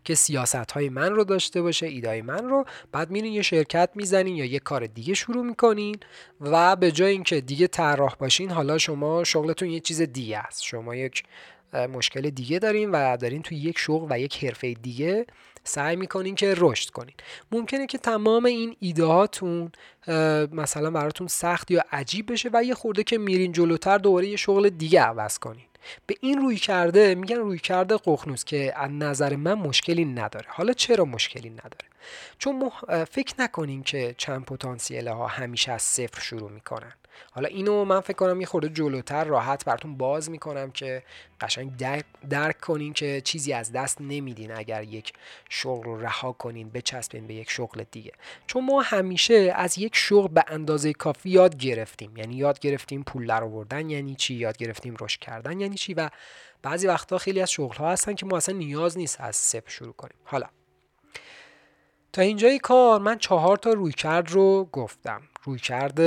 که 0.03 0.15
سیاست 0.15 0.71
های 0.71 0.89
من 0.89 1.11
رو 1.11 1.23
داشته 1.23 1.61
باشه 1.61 1.85
ایدای 1.85 2.21
من 2.21 2.49
رو. 2.49 2.65
بعد 2.91 3.11
میرین 3.11 3.33
یه 3.33 3.41
شرکت 3.41 3.89
می‌زنین 3.95 4.35
یا 4.35 4.45
یه 4.45 4.59
کار 4.59 4.87
دیگه 4.87 5.13
شروع 5.13 5.45
می‌کنین 5.45 5.95
و 6.41 6.75
به 6.75 6.91
جای 6.91 7.11
اینکه 7.11 7.41
دیگه 7.41 7.67
طراح 7.67 8.15
باشین 8.15 8.51
حالا 8.51 8.77
شما 8.77 9.23
شغلتون 9.23 9.69
یه 9.69 9.79
چیز 9.79 10.01
دیگه 10.01 10.37
است. 10.37 10.63
شما 10.63 10.95
یک 10.95 11.23
مشکل 11.73 12.29
دیگه 12.29 12.59
دارین 12.59 12.91
و 12.91 13.17
دارین 13.17 13.41
توی 13.41 13.57
یک 13.57 13.77
شغل 13.77 14.07
و 14.09 14.19
یک 14.19 14.43
حرفه 14.43 14.73
دیگه 14.73 15.25
سعی 15.67 15.95
می‌کنین 15.95 16.35
که 16.35 16.53
رشد 16.57 16.89
کنین. 16.89 17.15
ممکنه 17.51 17.87
که 17.87 17.97
تمام 17.97 18.45
این 18.45 18.75
ایدهاتون 18.79 19.71
مثلا 20.51 20.91
براتون 20.91 21.27
سخت 21.27 21.71
یا 21.71 21.83
عجیب 21.91 22.31
بشه 22.31 22.49
و 22.53 22.63
یه 22.63 22.73
خورده 22.73 23.03
که 23.03 23.17
میرین 23.17 23.51
جلوتر 23.51 23.97
دوباره 23.97 24.27
یه 24.27 24.35
شغل 24.35 24.69
دیگه 24.69 25.01
عوض 25.01 25.37
کنین. 25.37 25.65
به 26.07 26.15
این 26.21 26.41
روی 26.41 26.55
کرده 26.55 27.15
میگن 27.15 27.35
روی 27.35 27.59
کرده 27.59 27.97
قخنوس 28.05 28.43
که 28.43 28.73
از 28.75 28.91
نظر 28.91 29.35
من 29.35 29.53
مشکلی 29.53 30.05
نداره. 30.05 30.45
حالا 30.49 30.73
چرا 30.73 31.05
مشکلی 31.05 31.49
نداره؟ 31.49 31.85
چون 32.37 32.71
فکر 33.11 33.33
نکنین 33.39 33.83
که 33.83 34.15
چند 34.17 34.45
پتانسیل 34.45 35.07
ها 35.07 35.27
همیشه 35.27 35.71
از 35.71 35.81
صفر 35.81 36.21
شروع 36.21 36.51
می‌کنن. 36.51 36.93
حالا 37.31 37.47
اینو 37.47 37.85
من 37.85 37.99
فکر 37.99 38.13
کنم 38.15 38.41
یه 38.41 38.47
خورده 38.47 38.69
جلوتر 38.69 39.23
راحت 39.23 39.65
براتون 39.65 39.97
باز 39.97 40.29
می‌کنم 40.29 40.71
که 40.71 41.03
قشنگ 41.41 41.77
درک, 41.77 42.05
درک 42.29 42.61
کنین 42.61 42.93
که 42.93 43.21
چیزی 43.21 43.53
از 43.53 43.71
دست 43.71 44.01
نمیدین 44.01 44.51
اگر 44.51 44.83
یک 44.83 45.13
شغل 45.49 45.83
رو 45.83 46.01
رها 46.01 46.31
کنین 46.31 46.69
بچسبین 46.69 47.27
به 47.27 47.33
یک 47.33 47.51
شغل 47.51 47.83
دیگه. 47.91 48.11
چون 48.47 48.65
ما 48.65 48.81
همیشه 48.81 49.53
از 49.55 49.77
یک 49.77 49.95
شغل 49.95 50.27
به 50.27 50.43
اندازه 50.47 50.93
کافی 50.93 51.29
یاد 51.29 51.57
گرفتیم. 51.57 52.17
یعنی 52.17 52.35
یاد 52.35 52.59
گرفتیم 52.59 53.03
پول 53.03 53.27
در 53.27 53.43
آوردن 53.43 53.89
یعنی 53.89 54.15
چی 54.15 54.33
یاد 54.33 54.57
گرفتیم 54.57 54.95
رشد 54.99 55.19
کردن 55.19 55.59
یعنی 55.59 55.75
چی 55.75 55.93
و 55.93 56.09
بعضی 56.61 56.87
وقتا 56.87 57.17
خیلی 57.17 57.41
از 57.41 57.51
شغل 57.51 57.75
ها 57.75 57.91
هستن 57.91 58.13
که 58.13 58.25
ما 58.25 58.37
اصلا 58.37 58.55
نیاز 58.55 58.97
نیست 58.97 59.21
از 59.21 59.35
صفر 59.35 59.69
شروع 59.69 59.93
کنیم. 59.93 60.17
حالا 60.23 60.47
تا 62.13 62.21
اینجای 62.21 62.59
کار 62.59 62.99
من 62.99 63.17
چهار 63.17 63.57
تا 63.57 63.73
رویکرد 63.73 64.31
رو 64.31 64.69
گفتم. 64.71 65.21
رویکرد 65.43 65.99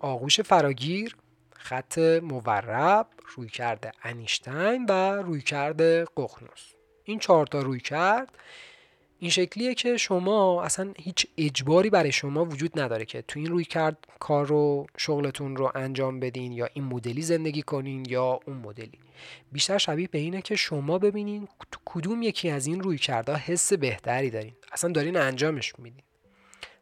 آغوش 0.00 0.40
فراگیر 0.40 1.16
خط 1.50 1.98
مورب 1.98 3.06
رویکرد 3.36 3.94
انیشتین 4.02 4.86
و 4.88 5.22
رویکرد 5.22 5.82
ققنوس. 6.04 6.72
این 7.04 7.18
چهار 7.18 7.46
تا 7.46 7.62
روی 7.62 7.80
کرد 7.80 8.38
این 9.18 9.30
شکلیه 9.30 9.74
که 9.74 9.96
شما 9.96 10.62
اصلا 10.62 10.92
هیچ 10.98 11.26
اجباری 11.38 11.90
برای 11.90 12.12
شما 12.12 12.44
وجود 12.44 12.80
نداره 12.80 13.04
که 13.04 13.22
تو 13.22 13.40
این 13.40 13.48
روی 13.48 13.64
کرد 13.64 13.96
کار 14.18 14.46
رو 14.46 14.86
شغلتون 14.96 15.56
رو 15.56 15.72
انجام 15.74 16.20
بدین 16.20 16.52
یا 16.52 16.68
این 16.74 16.84
مدلی 16.84 17.22
زندگی 17.22 17.62
کنین 17.62 18.04
یا 18.08 18.40
اون 18.46 18.56
مدلی. 18.56 18.98
بیشتر 19.52 19.78
شبیه 19.78 20.08
به 20.08 20.18
اینه 20.18 20.42
که 20.42 20.56
شما 20.56 20.98
ببینین 20.98 21.48
کدوم 21.84 22.22
یکی 22.22 22.50
از 22.50 22.66
این 22.66 22.80
روی 22.80 22.98
کردها 22.98 23.36
حس 23.36 23.72
بهتری 23.72 24.30
دارین. 24.30 24.52
اصلا 24.72 24.92
دارین 24.92 25.16
انجامش 25.16 25.78
میدین. 25.78 26.02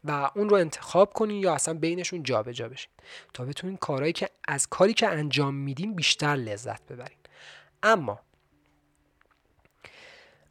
و 0.09 0.31
اون 0.35 0.49
رو 0.49 0.57
انتخاب 0.57 1.13
کنین 1.13 1.43
یا 1.43 1.55
اصلا 1.55 1.75
بینشون 1.75 2.23
جابجا 2.23 2.53
جا 2.53 2.69
بشین. 2.69 2.91
تا 3.35 3.45
بتونین 3.45 3.77
کارهایی 3.77 4.13
که 4.13 4.31
از 4.49 4.67
کاری 4.67 4.95
که 4.95 5.09
انجام 5.09 5.55
میدین 5.55 5.95
بیشتر 5.95 6.37
لذت 6.37 6.87
ببرین. 6.87 7.19
اما 7.83 8.21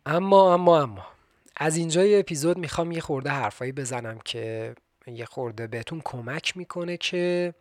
اما 0.06 0.54
اما 0.54 0.82
اما 0.82 1.08
از 1.56 1.78
اینجای 1.78 2.20
اپیزود 2.20 2.58
می‌خوام 2.58 2.92
یه 2.92 3.02
خورده 3.02 3.30
حرفایی 3.30 3.72
بزنم 3.72 4.20
که 4.20 4.76
یه 5.08 5.26
خورده 5.26 5.68
بهتون 5.68 6.02
کمک 6.06 6.58
می‌کنه 6.58 6.98
که 6.98 7.54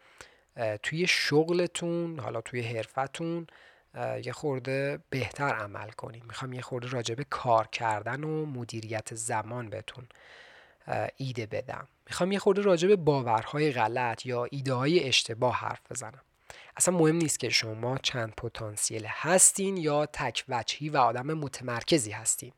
توی 0.82 1.06
شغلتون 1.06 2.18
حالا 2.18 2.40
توی 2.40 2.60
حرفتون 2.60 3.46
یه 4.24 4.32
خورده 4.32 4.98
بهتر 5.10 5.54
عمل 5.54 5.90
کنیم 5.90 6.24
می‌خوام 6.28 6.52
یه 6.52 6.62
خورده 6.62 6.88
راجع 6.88 7.14
به 7.14 7.24
کار 7.30 7.66
کردن 7.66 8.24
و 8.24 8.46
مدیریت 8.46 9.14
زمان 9.14 9.70
بهتون 9.70 10.06
ایده 11.16 11.46
بدم. 11.46 11.88
می‌خوام 12.06 12.32
یه 12.32 12.38
خورده 12.38 12.62
راجع 12.62 12.88
به 12.88 12.96
باورهای 12.96 13.72
غلط 13.72 14.26
یا 14.26 14.44
ایده 14.44 14.74
های 14.74 15.08
اشتباه 15.08 15.54
حرف 15.54 15.80
بزنم. 15.90 16.22
اصلا 16.76 16.96
مهم 16.98 17.16
نیست 17.16 17.40
که 17.40 17.48
شما 17.48 17.98
چند 17.98 18.32
پتانسیل 18.36 19.06
هستین 19.06 19.76
یا 19.76 20.06
تک 20.06 20.44
وجهی 20.48 20.88
و 20.88 20.96
آدم 20.96 21.34
متمرکزی 21.34 22.10
هستین. 22.10 22.52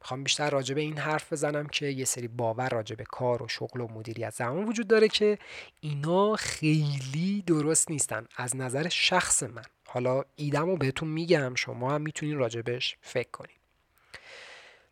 می‌خوام 0.00 0.24
بیشتر 0.24 0.50
راجع 0.50 0.74
به 0.74 0.80
این 0.80 0.98
حرف 0.98 1.32
بزنم 1.32 1.66
که 1.66 1.86
یه 1.86 2.04
سری 2.04 2.28
باور 2.28 2.68
راجع 2.68 2.96
به 2.96 3.04
کار 3.04 3.42
و 3.42 3.48
شغل 3.48 3.80
و 3.80 3.88
مدیریت 3.88 4.34
زمان 4.34 4.64
وجود 4.64 4.88
داره 4.88 5.08
که 5.08 5.38
اینا 5.80 6.36
خیلی 6.36 7.44
درست 7.46 7.90
نیستن 7.90 8.26
از 8.36 8.56
نظر 8.56 8.88
شخص 8.88 9.42
من. 9.42 9.64
حالا 9.88 10.22
ایدم 10.36 10.66
رو 10.66 10.76
بهتون 10.76 11.08
میگم 11.08 11.54
شما 11.54 11.94
هم 11.94 12.02
می‌تونین 12.02 12.38
راجبش 12.38 12.96
فکر 13.00 13.30
کنین. 13.30 13.56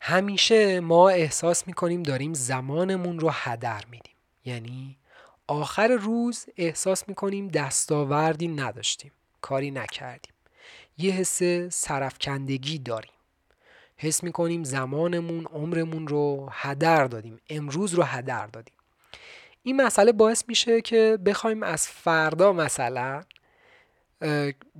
همیشه 0.05 0.81
ما 0.81 1.09
احساس 1.09 1.67
می‌کنیم 1.67 2.03
داریم 2.03 2.35
زمانمون 2.35 3.19
رو 3.19 3.31
هدر 3.33 3.85
میدیم. 3.91 4.15
یعنی 4.45 4.99
آخر 5.47 5.89
روز 5.89 6.47
احساس 6.57 7.09
می‌کنیم 7.09 7.49
دستاوردی 7.49 8.49
نداشتیم 8.49 9.13
کاری 9.41 9.71
نکردیم. 9.71 10.33
یه 10.99 11.13
حس 11.13 11.43
سرفکندگی 11.69 12.79
داریم. 12.79 13.13
حس 13.97 14.23
می‌کنیم 14.23 14.65
زمانمون 14.65 15.47
عمرمون 15.47 16.09
رو 16.09 16.49
هدر 16.53 17.05
دادیم 17.05 17.41
امروز 17.51 17.95
رو 17.95 18.03
هدر 18.03 18.47
دادیم. 18.47 18.75
این 19.63 19.83
مسئله 19.83 20.13
باعث 20.13 20.45
میشه 20.49 20.81
که 20.81 21.19
بخوایم 21.27 21.63
از 21.63 21.89
فردا 21.89 22.53
مثلا 22.53 23.23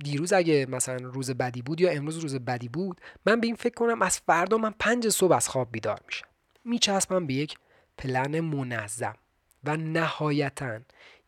دیروز 0.03 0.33
اگه 0.33 0.65
مثلا 0.69 0.95
روز 0.95 1.31
بدی 1.31 1.61
بود 1.61 1.81
یا 1.81 1.91
امروز 1.91 2.17
روز 2.17 2.35
بدی 2.35 2.69
بود 2.69 3.01
من 3.25 3.39
به 3.39 3.47
این 3.47 3.55
فکر 3.55 3.73
کنم 3.73 4.01
از 4.01 4.19
فردا 4.19 4.57
من 4.57 4.73
پنج 4.79 5.09
صبح 5.09 5.35
از 5.35 5.49
خواب 5.49 5.71
بیدار 5.71 5.99
میشم. 6.05 6.27
میچسبم 6.65 7.27
به 7.27 7.33
یک 7.33 7.57
پلن 7.97 8.39
منظم 8.39 9.15
و 9.63 9.77
نهایتا 9.77 10.79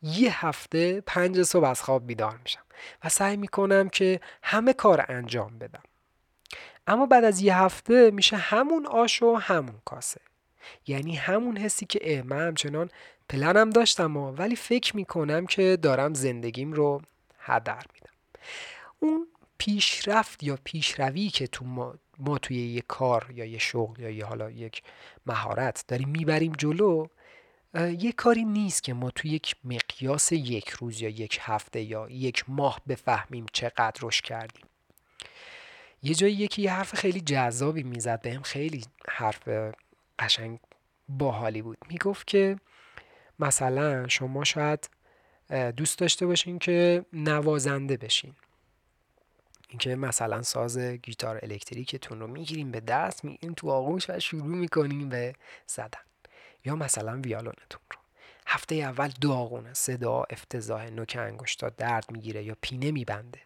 یه 0.01 0.45
هفته 0.45 1.01
پنج 1.01 1.43
صبح 1.43 1.65
از 1.65 1.81
خواب 1.81 2.07
بیدار 2.07 2.39
میشم 2.43 2.61
و 3.03 3.09
سعی 3.09 3.37
می‌کنم 3.37 3.89
که 3.89 4.19
همه 4.43 4.73
کار 4.73 5.05
انجام 5.09 5.59
بدم. 5.59 5.83
اما 6.87 7.05
بعد 7.05 7.23
از 7.23 7.41
یه 7.41 7.57
هفته 7.57 8.11
میشه 8.11 8.37
همون 8.37 8.85
آش 8.85 9.23
و 9.23 9.35
همون 9.35 9.75
کاسه. 9.85 10.21
یعنی 10.87 11.15
همون 11.15 11.57
حسی 11.57 11.85
که 11.85 11.99
اه 12.03 12.21
من 12.21 12.47
همچنان 12.47 12.89
پلنم 13.29 13.69
داشتم 13.69 14.17
ولی 14.17 14.55
فکر 14.55 14.95
می‌کنم 14.95 15.45
که 15.45 15.77
دارم 15.81 16.13
زندگیم 16.13 16.73
رو 16.73 17.01
هدر 17.39 17.83
میدم. 17.93 18.04
اون 18.99 19.27
پیشرفت 19.57 20.43
یا 20.43 20.57
پیشروی 20.63 21.29
که 21.29 21.47
تو 21.47 21.65
ما, 21.65 21.95
ما 22.17 22.37
توی 22.37 22.57
یه 22.57 22.81
کار 22.81 23.31
یا 23.33 23.45
یه 23.45 23.57
شغل 23.57 23.99
یا 23.99 24.09
یه 24.09 24.25
حالا 24.25 24.51
یک 24.51 24.83
مهارت 25.25 25.85
داریم 25.87 26.09
می‌بریم 26.09 26.51
جلو 26.51 27.07
یه 27.99 28.11
کاری 28.11 28.45
نیست 28.45 28.83
که 28.83 28.93
ما 28.93 29.11
توی 29.11 29.31
یک 29.31 29.55
مقیاس 29.63 30.31
یک 30.31 30.69
روز 30.69 31.01
یا 31.01 31.09
یک 31.09 31.39
هفته 31.41 31.81
یا 31.81 32.07
یک 32.09 32.43
ماه 32.47 32.81
بفهمیم 32.87 33.45
چقدر 33.53 33.99
رشد 34.01 34.23
کردیم. 34.23 34.65
یه 36.03 36.13
جایی 36.13 36.33
یکی 36.33 36.61
یه 36.61 36.73
حرف 36.73 36.95
خیلی 36.95 37.21
جذابی 37.21 37.83
می‌زد 37.83 38.21
بهم 38.21 38.41
خیلی 38.41 38.85
حرف 39.09 39.49
قشنگ 40.19 40.59
باحالی 41.09 41.61
بود. 41.61 41.77
می‌گفت 41.89 42.27
که 42.27 42.57
مثلا 43.39 44.07
شما 44.07 44.43
شاید 44.43 44.89
دوست 45.49 45.99
داشته 45.99 46.25
باشین 46.25 46.59
که 46.59 47.05
نوازنده 47.13 47.97
بشین. 47.97 48.33
اینکه 49.69 49.95
مثلا 49.95 50.41
ساز 50.41 50.77
گیتار 50.77 51.39
الکتریکتون 51.43 52.19
رو 52.19 52.27
می‌گیریم 52.27 52.71
به 52.71 52.79
دست 52.79 53.25
می‌گیرین 53.25 53.55
تو 53.55 53.69
آغوش 53.69 54.09
و 54.09 54.19
شروع 54.19 54.45
می‌کنین 54.45 55.09
به 55.09 55.33
زدن. 55.67 55.99
یا 56.65 56.75
مثلا 56.75 57.21
ویالونتون 57.21 57.81
رو. 57.91 57.99
هفته 58.47 58.75
اول 58.75 59.11
داغونه 59.21 59.73
صدا 59.73 60.23
افتضاح 60.29 60.89
نوک 60.89 61.15
انگشتا 61.19 61.69
درد 61.69 62.11
می‌گیره 62.11 62.43
یا 62.43 62.55
پینه 62.61 62.91
میبنده. 62.91 63.39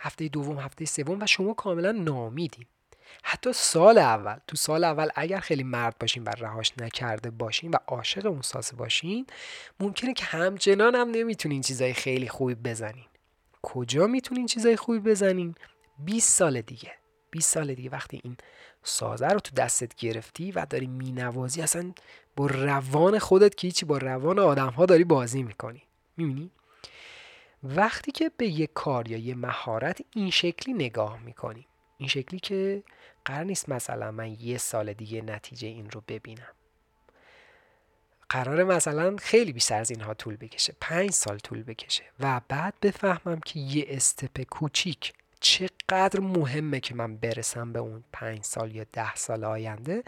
هفته 0.00 0.28
دوم 0.28 0.58
هفته 0.58 0.84
سوم 0.84 1.22
و 1.22 1.26
شما 1.26 1.54
کاملا 1.54 1.92
نامیدین 1.92 2.66
حتی 3.22 3.52
سال 3.52 3.98
اول 3.98 4.36
تو 4.46 4.56
سال 4.56 4.84
اول 4.84 5.08
اگر 5.14 5.40
خیلی 5.40 5.62
مرد 5.62 5.98
باشین 6.00 6.22
و 6.22 6.28
رهاش 6.28 6.72
نکرده 6.78 7.30
باشین 7.30 7.70
و 7.70 7.76
عاشق 7.86 8.26
اون 8.26 8.42
ساز 8.42 8.72
باشین 8.76 9.26
ممکنه 9.80 10.12
که 10.12 10.24
همچنان 10.24 10.94
هم 10.94 11.10
نمی‌تونین 11.10 11.62
چیزای 11.62 11.92
خیلی 11.92 12.28
خوبی 12.28 12.54
بزنین. 12.54 13.04
کجا 13.62 14.06
می‌تونین 14.06 14.46
چیزای 14.46 14.76
خوبی 14.76 14.98
بزنین؟ 14.98 15.54
20 15.98 16.28
سال 16.38 16.60
دیگه. 16.60 16.92
20 17.30 17.54
سال 17.54 17.74
دیگه 17.74 17.90
وقتی 17.90 18.20
این 18.24 18.36
سازه 18.82 19.28
رو 19.28 19.40
تو 19.40 19.54
دستت 19.54 19.94
گرفتی 19.94 20.52
و 20.52 20.66
داری 20.70 20.86
مینوازی 20.86 21.62
اصلا 21.62 21.92
با 22.36 22.46
روان 22.46 23.18
خودت 23.18 23.54
که 23.54 23.66
هیچی 23.68 23.86
با 23.86 23.98
روان 23.98 24.38
آدم 24.38 24.68
ها 24.68 24.86
داری 24.86 25.04
بازی 25.04 25.42
می‌کنی. 25.42 25.82
می‌بینی؟ 26.16 26.50
وقتی 27.62 28.12
که 28.12 28.30
به 28.36 28.46
یه 28.46 28.66
کار 28.66 29.08
یا 29.08 29.18
یه 29.18 29.34
مهارت 29.34 30.00
این 30.14 30.30
شکلی 30.30 30.74
نگاه 30.74 31.20
می‌کنی 31.20 31.66
این 32.00 32.08
شکلی 32.08 32.40
که 32.40 32.82
قرار 33.24 33.44
نیست 33.44 33.68
مثلا 33.68 34.10
من 34.10 34.36
یه 34.40 34.58
سال 34.58 34.92
دیگه 34.92 35.22
نتیجه 35.22 35.68
این 35.68 35.90
رو 35.90 36.02
ببینم. 36.08 36.52
قرار 38.28 38.64
مثلا 38.64 39.16
خیلی 39.16 39.52
بیشتر 39.52 39.80
از 39.80 39.90
اینها 39.90 40.14
طول 40.14 40.36
بکشه. 40.36 40.74
پنج 40.80 41.10
سال 41.10 41.38
طول 41.38 41.62
بکشه 41.62 42.04
و 42.20 42.40
بعد 42.48 42.74
بفهمم 42.82 43.40
که 43.40 43.60
یه 43.60 43.84
استپ 43.88 44.42
کوچیک 44.42 45.12
چقدر 45.40 46.20
مهمه 46.20 46.80
که 46.80 46.94
من 46.94 47.16
برسم 47.16 47.72
به 47.72 47.78
اون 47.78 48.04
پنج 48.12 48.42
سال 48.44 48.74
یا 48.74 48.84
ده 48.92 49.14
سال 49.14 49.44
آینده. 49.44 50.02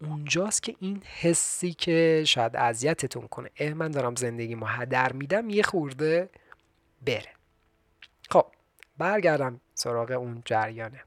اونجاست 0.00 0.62
که 0.62 0.76
این 0.80 1.02
حسی 1.20 1.72
که 1.72 2.24
شاید 2.26 2.56
اذیتتون 2.56 3.28
کنه. 3.28 3.50
اه 3.58 3.74
من 3.74 3.90
دارم 3.90 4.14
زندگی 4.14 4.54
ما 4.54 4.66
هدر 4.66 5.12
میدم 5.12 5.50
یه 5.50 5.62
خورده 5.62 6.30
بره. 7.06 7.32
خب 8.30 8.46
برگردم 8.98 9.60
سراغ 9.74 10.10
اون 10.10 10.42
جریانه. 10.44 11.02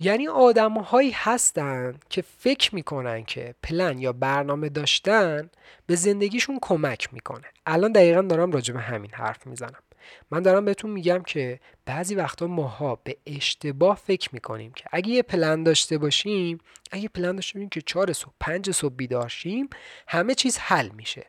یعنی 0.00 0.28
آدم 0.28 0.72
هایی 0.78 1.10
هستن 1.10 1.94
که 2.10 2.22
فکر 2.22 2.74
می‌کنن 2.74 3.24
که 3.24 3.54
پلن 3.62 3.98
یا 3.98 4.12
برنامه 4.12 4.68
داشتن 4.68 5.50
به 5.86 5.94
زندگیشون 5.94 6.58
کمک 6.62 7.14
می‌کنه. 7.14 7.46
الان 7.66 7.92
دقیقا 7.92 8.22
دارم 8.22 8.52
راجع 8.52 8.74
به 8.74 8.80
همین 8.80 9.10
حرف 9.14 9.46
می‌زنم. 9.46 9.82
من 10.30 10.42
دارم 10.42 10.64
بهتون 10.64 10.90
میگم 10.90 11.22
که 11.22 11.60
بعضی 11.84 12.14
وقتا 12.14 12.46
ماها 12.46 13.00
به 13.04 13.16
اشتباه 13.26 13.96
فکر 13.96 14.28
می‌کنیم 14.32 14.72
که 14.72 14.84
اگه 14.92 15.08
یه 15.08 15.22
پلن 15.22 15.62
داشته 15.62 15.98
باشیم 15.98 16.58
اگه 16.90 17.08
پلن 17.08 17.34
داشته 17.34 17.58
باشیم 17.58 17.68
که 17.68 17.80
چهار 17.80 18.12
صبح 18.12 18.32
پنج 18.40 18.70
صبح 18.70 18.94
بیدارشیم 18.94 19.68
همه 20.08 20.34
چیز 20.34 20.58
حل 20.58 20.88
میشه. 20.88 21.26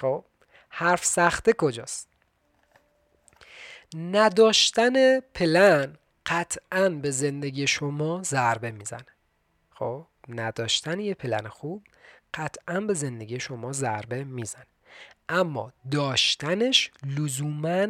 خب؟ 0.00 0.24
حرف 0.68 1.04
سخته 1.04 1.52
کجاست؟ 1.52 2.08
نداشتن 3.96 5.20
پلن 5.20 5.96
قطعا 6.26 6.88
به 6.88 7.10
زندگی 7.10 7.66
شما 7.66 8.22
ضربه 8.22 8.70
می‌زنه. 8.70 9.06
خب 9.70 10.06
نداشتن 10.28 11.00
یه 11.00 11.14
پلن 11.14 11.48
خوب 11.48 11.84
قطعا 12.34 12.80
به 12.80 12.94
زندگی 12.94 13.40
شما 13.40 13.72
ضربه 13.72 14.24
می‌زنه. 14.24 14.66
اما 15.28 15.72
داشتنش 15.90 16.90
لزوما 17.06 17.86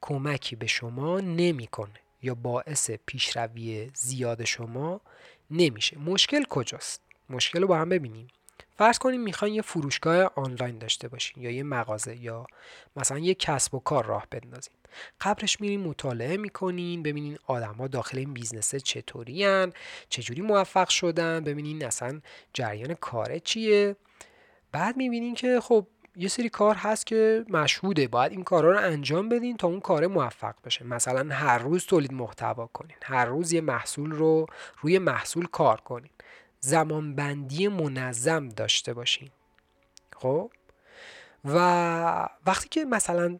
کمکی 0.00 0.56
به 0.56 0.66
شما 0.66 1.20
نمی‌کنه 1.20 2.00
یا 2.22 2.34
باعث 2.34 2.90
پیشروی 2.90 3.90
زیاد 3.94 4.44
شما 4.44 5.00
نمیشه. 5.50 5.98
مشکل 5.98 6.44
کجاست؟ 6.44 7.02
مشکل 7.30 7.60
رو 7.60 7.66
با 7.66 7.78
هم 7.78 7.88
ببینیم. 7.88 8.28
فرض 8.82 8.98
کنیم 8.98 9.20
می‌خواین 9.20 9.54
یه 9.54 9.62
فروشگاه 9.62 10.30
آنلاین 10.36 10.78
داشته 10.78 11.08
باشین 11.08 11.42
یا 11.42 11.50
یه 11.50 11.62
مغازه 11.62 12.16
یا 12.16 12.46
مثلا 12.96 13.18
یه 13.18 13.34
کسب 13.34 13.74
و 13.74 13.78
کار 13.78 14.04
راه 14.04 14.26
بندازین. 14.30 14.74
قبلش 15.20 15.60
میرین 15.60 15.80
مطالعه 15.80 16.36
می‌کنین 16.36 17.02
ببینین 17.02 17.38
آدما 17.46 17.88
داخل 17.88 18.18
این 18.18 18.34
بیزنسه 18.34 18.80
چطوری 18.80 19.66
چجوری 20.08 20.42
موفق 20.42 20.88
شدن 20.88 21.44
ببینین 21.44 21.84
اصلا 21.84 22.20
جریان 22.52 22.94
کاره 22.94 23.40
چیه. 23.40 23.96
بعد 24.72 24.96
می‌بینین 24.96 25.34
که 25.34 25.60
خب 25.60 25.86
یه 26.16 26.28
سری 26.28 26.48
کار 26.48 26.74
هست 26.74 27.06
که 27.06 27.44
مشهوده 27.48 28.08
باید 28.08 28.32
این 28.32 28.44
کارها 28.44 28.70
رو 28.70 28.78
انجام 28.78 29.28
بدین 29.28 29.56
تا 29.56 29.68
اون 29.68 29.80
کار 29.80 30.06
موفق 30.06 30.54
بشه. 30.64 30.84
مثلا 30.84 31.34
هر 31.34 31.58
روز 31.58 31.86
تولید 31.86 32.12
محتوا 32.12 32.66
کنین 32.66 32.96
هر 33.02 33.24
روز 33.24 33.52
یه 33.52 33.60
محصول 33.60 34.10
رو 34.10 34.46
روی 34.80 34.98
محصول 34.98 35.46
کار 35.46 35.80
کنین. 35.80 36.10
زمانبندی 36.64 37.68
منظم 37.68 38.48
داشته 38.48 38.94
باشین. 38.94 39.30
خب؟ 40.16 40.50
و 41.44 41.58
وقتی 42.46 42.68
که 42.68 42.84
مثلا 42.84 43.38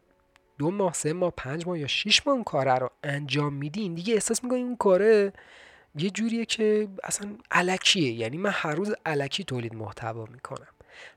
دو 0.57 0.71
ماه 0.71 0.93
سه 0.93 1.13
ماه 1.13 1.31
پنج 1.37 1.67
ماه 1.67 1.79
یا 1.79 1.87
شیش 1.87 2.27
ماه 2.27 2.35
اون 2.35 2.43
کاره 2.43 2.75
رو 2.75 2.89
انجام 3.03 3.53
میدین 3.53 3.93
دیگه 3.93 4.13
احساس 4.13 4.43
می‌کنین 4.43 4.65
اون 4.65 4.75
کاره 4.75 5.33
یه 5.95 6.09
جوریه 6.09 6.45
که 6.45 6.87
اصلا 7.03 7.35
الکیه 7.51 8.11
یعنی 8.11 8.37
من 8.37 8.51
هر 8.53 8.75
روز 8.75 8.93
الکی 9.05 9.43
تولید 9.43 9.75
محتوا 9.75 10.25
می‌کنم. 10.25 10.67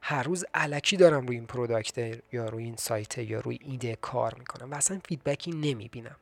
هر 0.03 0.23
روز 0.23 0.45
الکی 0.55 0.97
دارم 0.97 1.27
روی 1.27 1.37
این 1.37 1.47
product 1.47 2.21
یا 2.33 2.49
روی 2.49 2.65
این 2.65 2.77
سایت 2.77 3.19
یا 3.19 3.41
روی 3.41 3.59
ایده 3.63 3.97
کار 3.97 4.35
می‌کنم 4.39 4.71
و 4.71 4.75
اصلا 4.75 5.01
feedback 5.09 5.46
ی 5.46 5.51
نمی‌بینم. 5.51 6.17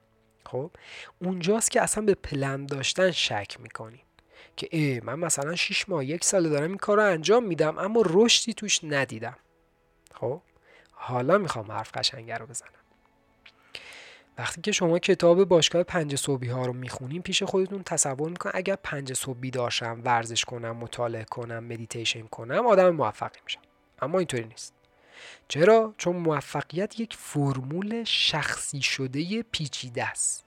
خب؟ 0.47 0.71
اونجاست 1.19 1.71
که 1.71 1.83
اصلا 1.83 2.05
به 2.05 2.15
پلن 2.15 2.67
داشتن 2.67 3.11
شک 3.11 3.57
می‌کنیم 3.61 4.03
که 4.57 4.69
ای 4.71 5.01
من 5.01 5.15
مثلا 5.15 5.55
6 5.55 5.89
ماه 5.89 6.05
یک 6.05 6.25
سال 6.25 6.49
دارم 6.49 6.69
این 6.69 6.79
کار 6.79 6.97
رو 6.97 7.03
انجام 7.03 7.45
میدم 7.45 7.79
اما 7.79 8.03
رشدی 8.07 8.55
توش 8.55 8.81
ندیدم. 8.85 9.37
خب؟ 10.15 10.41
حالا 10.93 11.39
می‌خوام 11.39 11.73
حرف 11.73 11.97
قشنگه 11.97 12.35
رو 12.35 12.47
بزنم. 12.47 12.69
وقتی 14.39 14.61
که 14.61 14.73
شما 14.73 14.99
کتاب 14.99 15.45
باشگاه 15.45 15.83
پنج 15.83 16.17
صبحی 16.17 16.49
ها 16.49 16.67
رو 16.67 16.73
می‌خونین 16.73 17.23
پیش 17.23 17.43
خودتون 17.43 17.83
تصور 17.83 18.31
می‌کنن 18.31 18.53
اگر 18.55 18.77
پنج 18.77 19.13
صبح 19.13 19.39
بیدارشم 19.39 20.01
ورزش 20.05 20.45
کنم 20.45 20.77
مطالعه 20.77 21.25
کنم 21.25 21.65
مدیتیشن 21.65 22.27
کنم 22.27 22.67
آدم 22.67 22.91
موفقی 22.91 23.41
میشم. 23.45 23.61
اما 24.03 24.19
اینطوری 24.19 24.45
نیست. 24.45 24.75
چرا؟ 25.49 25.95
چون 25.99 26.17
موفقیت 26.17 27.01
یک 27.01 27.17
فرمول 27.17 28.05
شخصی 28.05 28.83
شده 28.83 29.43
پیچیده 29.43 30.05
است. 30.05 30.44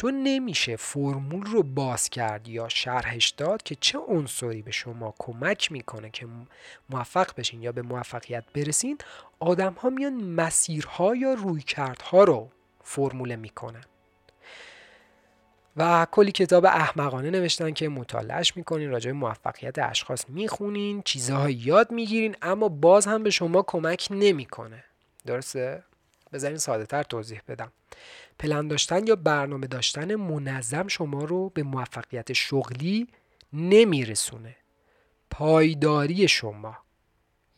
چون 0.00 0.22
نمیشه 0.22 0.76
فرمول 0.76 1.46
رو 1.46 1.62
باز 1.62 2.10
کرد 2.10 2.48
یا 2.48 2.68
شرحش 2.68 3.28
داد 3.28 3.62
که 3.62 3.76
چه 3.80 3.98
عنصری 3.98 4.62
به 4.62 4.70
شما 4.70 5.14
کمک 5.18 5.72
می‌کنه 5.72 6.10
که 6.10 6.26
موفق 6.90 7.30
بشین 7.36 7.62
یا 7.62 7.72
به 7.72 7.82
موفقیت 7.82 8.44
برسین 8.54 8.98
آدم 9.40 9.72
ها 9.72 9.90
میان 9.90 10.12
مسیرها 10.14 11.16
یا 11.16 11.34
رویکردها 11.34 12.24
رو 12.24 12.48
فرموله 12.82 13.36
می‌کنن. 13.36 13.84
و 15.76 16.06
کلی 16.10 16.32
کتاب 16.32 16.64
احمقانه 16.64 17.30
نوشتن 17.30 17.70
که 17.70 17.88
مطالعهش 17.88 18.56
می‌کنین 18.56 18.90
راجع 18.90 19.10
به 19.10 19.16
موفقیت 19.16 19.78
اشخاص 19.78 20.24
می‌خونین 20.28 21.02
چیزها 21.02 21.50
یاد 21.50 21.92
می‌گیرین 21.92 22.36
اما 22.42 22.68
باز 22.68 23.06
هم 23.06 23.22
به 23.22 23.30
شما 23.30 23.62
کمک 23.62 24.08
نمی‌کنه. 24.10 24.84
درسته؟ 25.26 25.82
بذارین 26.32 26.58
ساده 26.58 26.86
تر 26.86 27.02
توضیح 27.02 27.40
بدم. 27.48 27.72
پلن 28.38 28.68
داشتن 28.68 29.06
یا 29.06 29.16
برنامه 29.16 29.66
داشتن 29.66 30.14
منظم 30.14 30.88
شما 30.88 31.24
رو 31.24 31.48
به 31.48 31.62
موفقیت 31.62 32.32
شغلی 32.32 33.08
نمیرسونه. 33.52 34.56
پایداری 35.30 36.28
شما 36.28 36.78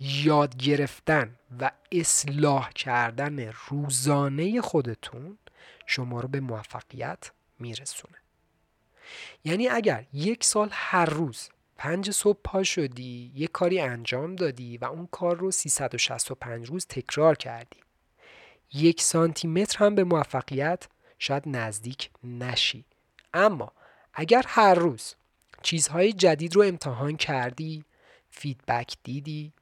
یاد 0.01 0.57
گرفتن 0.57 1.39
و 1.61 1.71
اصلاح 1.93 2.71
کردن 2.71 3.53
روزانه 3.69 4.61
خودتون 4.61 5.39
شما 5.87 6.21
رو 6.21 6.29
به 6.29 6.41
موفقیت 6.41 7.31
میرسونه. 7.59 8.17
یعنی 9.45 9.69
اگر 9.69 10.07
یک 10.13 10.45
سال 10.45 10.69
هر 10.73 11.07
روز 11.07 11.49
پنج 11.77 12.11
صبح 12.11 12.39
پا 12.45 12.63
شدی 12.63 13.33
یک 13.35 13.53
کاری 13.53 13.81
انجام 13.81 14.37
دادی 14.37 14.79
و 14.79 14.85
اون 14.85 15.09
کار 15.11 15.37
رو 15.37 15.51
365 15.51 16.69
روز 16.69 16.87
تکرار 16.87 17.37
کردی 17.37 17.77
یک 18.75 19.01
سانتی 19.01 19.49
متر 19.49 19.85
هم 19.85 19.95
به 19.95 20.05
موفقیت 20.05 20.89
شاید 21.19 21.43
نزدیک 21.47 22.11
نشی. 22.25 22.85
اما 23.35 23.73
اگر 24.15 24.45
هر 24.47 24.75
روز 24.75 25.15
چیزهای 25.63 26.13
جدید 26.13 26.57
رو 26.57 26.63
امتحان 26.63 27.17
کردی 27.17 27.85
فیدبک 28.31 28.97
دیدی 29.03 29.53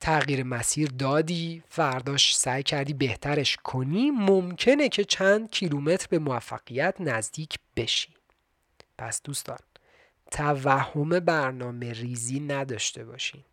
تغییر 0.00 0.42
مسیر 0.42 0.88
دادی 0.88 1.62
فرداش 1.68 2.36
سعی 2.36 2.62
کردی 2.62 2.94
بهترش 2.94 3.56
کنی 3.56 4.10
ممکنه 4.10 4.88
که 4.88 5.04
چند 5.04 5.50
کیلومتر 5.50 6.06
به 6.10 6.18
موفقیت 6.18 6.94
نزدیک 7.00 7.58
بشی. 7.76 8.14
پس 8.98 9.22
دوستان 9.22 9.58
توهم 10.30 11.20
برنامه 11.20 11.92
ریزی 11.92 12.40
نداشته 12.40 13.04
باشین. 13.04 13.44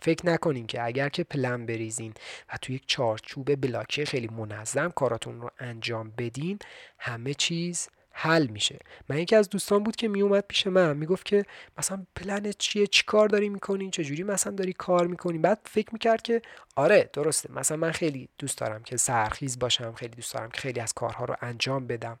فکر 0.00 0.26
نکنین 0.26 0.66
که 0.66 0.82
اگر 0.82 1.08
که 1.08 1.24
پلن 1.24 1.66
بریزین 1.66 2.14
و 2.52 2.56
توی 2.62 2.74
یک 2.74 2.84
چارچوب 2.86 3.60
بلاکی 3.60 4.04
خیلی 4.04 4.28
منظم 4.28 4.90
کاراتون 4.90 5.40
رو 5.40 5.50
انجام 5.58 6.12
بدین 6.18 6.58
همه 6.98 7.34
چیز 7.34 7.88
حل 8.20 8.46
میشه. 8.46 8.78
من 9.08 9.18
یکی 9.18 9.36
از 9.36 9.48
دوستان 9.48 9.82
بود 9.82 9.96
که 9.96 10.08
میومد 10.08 10.44
پیش 10.48 10.66
من 10.66 10.96
می‌گفت 10.96 11.24
که 11.24 11.44
مثلا 11.78 12.06
پلنت 12.16 12.58
چیه؟ 12.58 12.86
چی 12.86 13.02
کار 13.06 13.28
داری 13.28 13.48
می‌کنی؟ 13.48 13.90
چجوری 13.90 14.22
مثلا 14.22 14.52
داری 14.52 14.72
کار 14.72 15.06
می‌کنی؟ 15.06 15.38
بعد 15.38 15.60
فکر 15.64 15.88
می‌کرد 15.92 16.22
که 16.22 16.42
آره 16.76 17.10
درسته. 17.12 17.52
مثلا 17.52 17.76
من 17.76 17.92
خیلی 17.92 18.28
دوست 18.38 18.58
دارم 18.58 18.82
که 18.82 18.96
سرخیز 18.96 19.58
باشم 19.58 19.92
خیلی 19.92 20.16
دوست 20.16 20.34
دارم 20.34 20.50
که 20.50 20.60
خیلی 20.60 20.80
از 20.80 20.92
کارها 20.92 21.24
رو 21.24 21.36
انجام 21.40 21.86
بدم. 21.86 22.18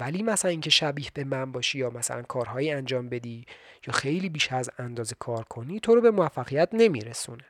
ولی 0.00 0.22
مثلا 0.22 0.50
اینکه 0.50 0.70
شبیه 0.70 1.08
به 1.14 1.24
من 1.24 1.52
باشی 1.52 1.78
یا 1.78 1.90
مثلا 1.90 2.22
کارهایی 2.22 2.70
انجام 2.70 3.08
بدی 3.08 3.46
یا 3.86 3.92
خیلی 3.92 4.28
بیش 4.28 4.52
از 4.52 4.70
اندازه 4.78 5.16
کار 5.18 5.44
کنی 5.44 5.80
تو 5.80 5.94
رو 5.94 6.00
به 6.00 6.10
موفقیت 6.10 6.68
نمیرسونه. 6.72 7.44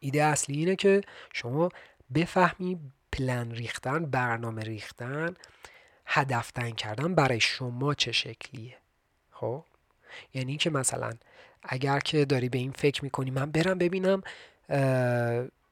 ایده 0.00 0.22
اصلی 0.22 0.56
اینه 0.56 0.76
که 0.76 1.00
شما 1.32 1.68
بفهمی 2.14 2.78
پلن 3.12 3.50
ریختن 3.50 4.06
برنامه 4.06 4.62
ریختن 4.62 5.34
هدف 6.10 6.50
تعیین 6.50 6.74
کردن 6.76 7.14
برای 7.14 7.40
شما 7.40 7.94
چه 7.94 8.12
شکلیه؟ 8.12 8.76
خب؟ 9.30 9.64
یعنی 10.34 10.56
که 10.56 10.70
مثلا 10.70 11.12
اگر 11.62 11.98
که 11.98 12.24
داری 12.24 12.48
به 12.48 12.58
این 12.58 12.72
فکر 12.72 13.04
می‌کنی 13.04 13.30
من 13.30 13.50
برم 13.50 13.78
ببینم 13.78 14.22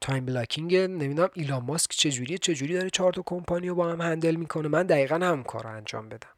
time 0.01 0.25
blocking 0.25 0.75
نمی‌دونم 0.75 1.29
ایلان 1.33 1.63
ماسک 1.63 1.89
چجوریه 1.91 2.37
چجوری 2.37 2.73
داره 2.73 2.89
چهار 2.89 3.13
تا 3.13 3.21
کمپانی 3.25 3.69
رو 3.69 3.75
با 3.75 3.91
هم 3.91 4.01
handle 4.01 4.35
می‌کنه 4.35 4.67
من 4.67 4.83
دقیقا 4.83 5.15
همون 5.15 5.43
کار 5.43 5.63
رو 5.63 5.69
انجام 5.69 6.09
بدم. 6.09 6.29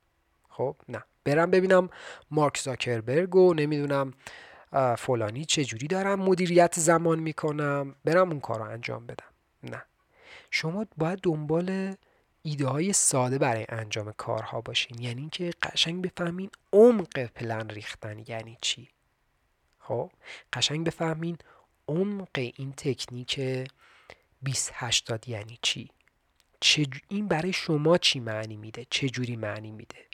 خب؟ 0.50 0.76
نه. 0.90 1.04
برم 1.24 1.52
ببینم 1.52 1.90
مارک 2.32 2.58
زاکربرگ 2.58 3.36
و 3.36 3.54
نمی‌دونم 3.54 4.14
فلانی 4.98 5.46
چجوری 5.46 5.88
دارم 5.88 6.20
مدیریت 6.20 6.80
زمان 6.80 7.20
می‌کنم. 7.20 7.96
برم 8.06 8.30
اون 8.30 8.40
کار 8.40 8.60
رو 8.60 8.66
انجام 8.66 9.06
بدم. 9.06 9.26
نه. 9.64 9.84
شما 10.52 10.86
باید 10.98 11.20
دنبال 11.24 11.96
ایده 12.42 12.68
های 12.68 12.94
ساده 12.94 13.38
برای 13.38 13.66
انجام 13.70 14.12
کارها 14.12 14.62
باشین. 14.62 15.02
یعنی 15.02 15.22
اینکه 15.22 15.52
قشنگ 15.62 16.02
بفهمین 16.02 16.50
عمق 16.74 17.20
پلن 17.26 17.70
ریختن 17.70 18.24
یعنی 18.28 18.58
چی. 18.62 18.90
خب؟ 19.80 20.12
قشنگ 20.54 20.86
بفهمین 20.86 21.38
عمق 21.88 22.30
این 22.36 22.74
تکنیک 22.78 23.40
2080 24.46 25.30
یعنی 25.30 25.60
چی. 25.62 25.90
چه 26.60 26.86
این 27.08 27.28
برای 27.28 27.54
شما 27.54 27.98
چی 27.98 28.20
معنی 28.20 28.58
میده؟ 28.58 28.86
چه 28.90 29.10
جوری 29.10 29.36
معنی 29.36 29.72
میده؟ 29.72 30.06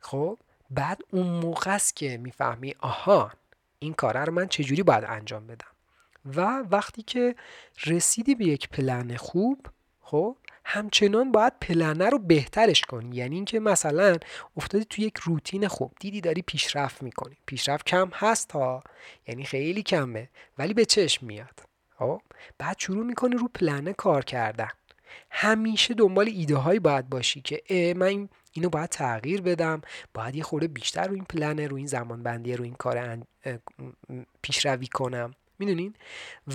خب؟ 0.00 0.38
بعد 0.70 1.00
اون 1.10 1.26
موقع 1.26 1.74
است 1.74 1.96
که 1.96 2.16
می‌فهمی 2.16 2.74
آها 2.80 3.32
این 3.78 3.94
کار 3.94 4.24
رو 4.24 4.32
من 4.32 4.48
چجوری 4.48 4.82
باید 4.82 5.04
انجام 5.04 5.46
بدم؟ 5.46 5.66
و 6.24 6.64
وقتی 6.70 7.02
که 7.02 7.36
رسیدی 7.86 8.34
به 8.34 8.44
یک 8.44 8.68
پلن 8.68 9.16
خوب 9.16 9.66
خب؟ 10.00 10.36
همچنان 10.64 11.32
باید 11.32 11.52
پلنه 11.60 12.08
رو 12.08 12.18
بهترش 12.18 12.80
کنی. 12.80 13.16
یعنی 13.16 13.34
اینکه 13.34 13.60
مثلا 13.60 14.16
افتادی 14.56 14.84
تو 14.84 15.02
یک 15.02 15.16
روتین 15.16 15.68
خوب 15.68 15.92
دیدی 16.00 16.20
داری 16.20 16.42
پیشرفت 16.42 17.02
می‌کنی. 17.02 17.36
پیشرفت 17.46 17.86
کم 17.86 18.10
هست 18.14 18.52
ها 18.52 18.82
یعنی 19.26 19.44
خیلی 19.44 19.82
کمه 19.82 20.28
ولی 20.58 20.74
به 20.74 20.84
چشم 20.84 21.26
میاد. 21.26 21.60
خب؟ 21.98 22.22
بعد 22.58 22.78
شروع 22.78 23.06
می‌کنی 23.06 23.36
رو 23.36 23.48
پلنه 23.48 23.92
کار 23.92 24.24
کردن. 24.24 24.68
همیشه 25.30 25.94
دنبال 25.94 26.28
ایده 26.28 26.56
هایی 26.56 26.78
باید 26.78 27.08
باشی 27.08 27.40
که 27.40 27.62
اه 27.70 27.94
من 27.94 28.28
اینو 28.52 28.68
باید 28.68 28.90
تغییر 28.90 29.42
بدم 29.42 29.82
باید 30.14 30.36
یه 30.36 30.42
خورده 30.42 30.68
بیشتر 30.68 31.06
رو 31.06 31.14
این 31.14 31.24
پلنه 31.24 31.66
رو 31.66 31.76
این 31.76 31.86
زمان 31.86 32.22
بندی 32.22 32.56
رو 32.56 32.64
این 32.64 32.74
کار 32.74 33.18
پیشروی 34.42 34.86
کنم. 34.86 35.34
می‌دونین؟ 35.64 35.94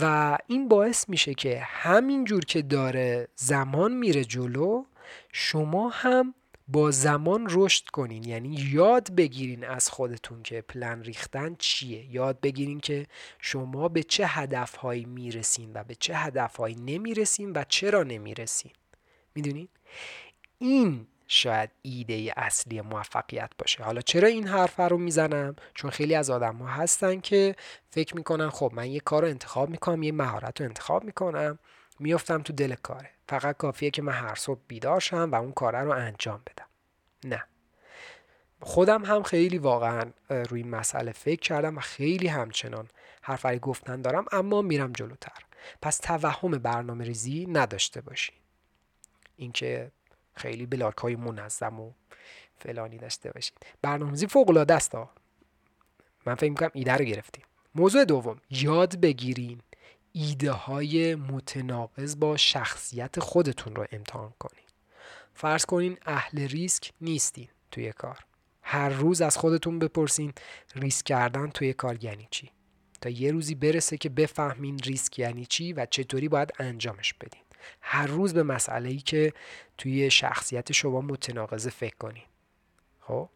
و 0.02 0.38
این 0.48 0.68
باعث 0.68 1.10
میشه 1.10 1.34
که 1.34 1.60
همین 1.60 2.26
جور 2.26 2.46
که 2.46 2.62
داره 2.62 3.28
زمان 3.36 3.94
میره 3.94 4.24
جلو 4.24 4.84
شما 5.32 5.90
هم 5.90 6.34
با 6.68 6.92
زمان 6.92 7.48
رشد 7.50 7.86
کنین. 7.86 8.24
یعنی 8.24 8.56
یاد 8.72 9.16
بگیرین 9.16 9.64
از 9.66 9.90
خودتون 9.90 10.44
که 10.44 10.62
پلن 10.62 11.04
ریختن 11.04 11.56
چیه. 11.60 12.16
یاد 12.16 12.42
بگیرین 12.42 12.80
که 12.80 13.08
شما 13.40 13.88
به 13.88 14.04
چه 14.04 14.26
هدفهایی 14.28 15.06
می‌رسین 15.06 15.72
و 15.74 15.84
به 15.84 15.96
چه 15.96 16.16
هدفهایی 16.16 16.76
نمی‌رسین 16.76 17.52
و 17.52 17.64
چرا 17.70 18.04
نمی‌رسین. 18.04 18.72
می‌دونین؟ 19.36 19.68
این 20.60 21.08
شاید 21.28 21.70
ایده 21.82 22.34
اصلی 22.38 22.82
موفقیت 22.82 23.52
باشه. 23.58 23.84
حالا 23.84 24.02
چرا 24.02 24.28
این 24.28 24.48
حرف 24.48 24.80
رو 24.80 24.98
می‌زنم؟ 24.98 25.56
چون 25.74 25.92
خیلی 25.92 26.16
از 26.16 26.30
آدم 26.30 26.56
ها 26.56 26.68
هستن 26.68 27.20
که 27.20 27.56
فکر 27.90 28.16
می‌کنن 28.16 28.50
خب 28.50 28.72
من 28.74 28.92
یه 28.92 29.00
کار 29.00 29.22
رو 29.22 29.28
انتخاب 29.28 29.70
می‌کنم 29.70 30.04
یه 30.04 30.12
مهارت 30.12 30.62
رو 30.62 30.68
انتخاب 30.68 31.04
می‌کنم 31.04 31.60
میفتم 32.00 32.42
تو 32.42 32.54
دل 32.54 32.76
کاره. 32.76 33.10
فقط 33.30 33.58
کافیه 33.58 33.90
که 33.90 34.02
من 34.02 34.14
هر 34.14 34.36
صبح 34.36 34.60
بیدار 34.68 35.00
شم 35.00 35.30
و 35.32 35.36
اون 35.36 35.52
کاره 35.52 35.82
رو 35.82 35.92
انجام 35.92 36.42
بدم. 36.46 36.66
نه. 37.26 37.44
خودم 38.62 39.06
هم 39.06 39.24
خیلی 39.24 39.58
واقعا 39.58 40.12
روی 40.30 40.64
مسئله 40.64 41.12
فکر 41.12 41.40
کردم 41.40 41.78
و 41.78 41.80
خیلی 41.80 42.28
همچنان 42.28 42.88
حرفی 43.22 43.60
گفتن 43.60 44.02
دارم 44.02 44.26
اما 44.32 44.62
میرم 44.62 44.92
جلوتر. 44.92 45.42
پس 45.82 45.98
توهم 45.98 46.52
برنامه 46.52 47.06
ریزی 47.06 47.46
نداشته 47.46 48.02
باشین. 48.02 48.36
اینکه 49.36 49.92
خیلی 50.38 50.66
بلاک 50.66 50.98
های 50.98 51.16
منظم 51.16 51.80
و 51.80 51.92
فلانی 52.58 52.98
داشته 52.98 53.32
باشید. 53.32 53.54
برنامه‌ریزی 53.82 54.28
فوق 54.28 54.50
العاده 54.50 54.74
است 54.74 54.96
من 56.26 56.36
فکر 56.36 56.50
می‌کنم 56.50 56.72
ایده 56.74 56.94
رو 56.94 57.06
گرفتیم. 57.06 57.44
موضوع 57.76 58.06
دوم. 58.06 58.42
یاد 58.50 59.00
بگیرین 59.00 59.62
ایده 60.12 60.52
های 60.52 61.16
متناقض 61.16 62.20
با 62.20 62.38
شخصیت 62.38 63.20
خودتون 63.20 63.76
رو 63.76 63.86
امتحان 63.92 64.34
کنین. 64.40 64.66
فرض 65.34 65.66
کنین 65.66 65.98
اهل 66.06 66.48
ریسک 66.48 66.92
نیستین 67.02 67.48
توی 67.72 67.92
کار. 67.92 68.20
هر 68.62 68.90
روز 68.90 69.22
از 69.22 69.38
خودتون 69.38 69.80
بپرسین 69.80 70.34
ریسک 70.76 71.06
کردن 71.06 71.50
توی 71.50 71.74
کار 71.74 72.04
یعنی 72.04 72.28
چی؟ 72.32 72.52
تا 73.02 73.10
یه 73.10 73.32
روزی 73.32 73.56
برسه 73.56 73.98
که 73.98 74.10
بفهمین 74.10 74.80
ریسک 74.80 75.20
یعنی 75.20 75.46
چی 75.46 75.74
و 75.74 75.86
چطوری 75.86 76.30
باید 76.30 76.54
انجامش 76.60 77.14
بدین. 77.14 77.42
هر 77.82 78.08
روز 78.08 78.34
به 78.34 78.44
مسئله 78.44 78.90
ای 78.90 78.98
که 78.98 79.34
توی 79.78 80.12
شخصیت 80.12 80.72
شما 80.72 81.02
متناقضه 81.02 81.70
فکر 81.70 81.96
کنین 81.96 82.24
خب؟ 83.00 83.30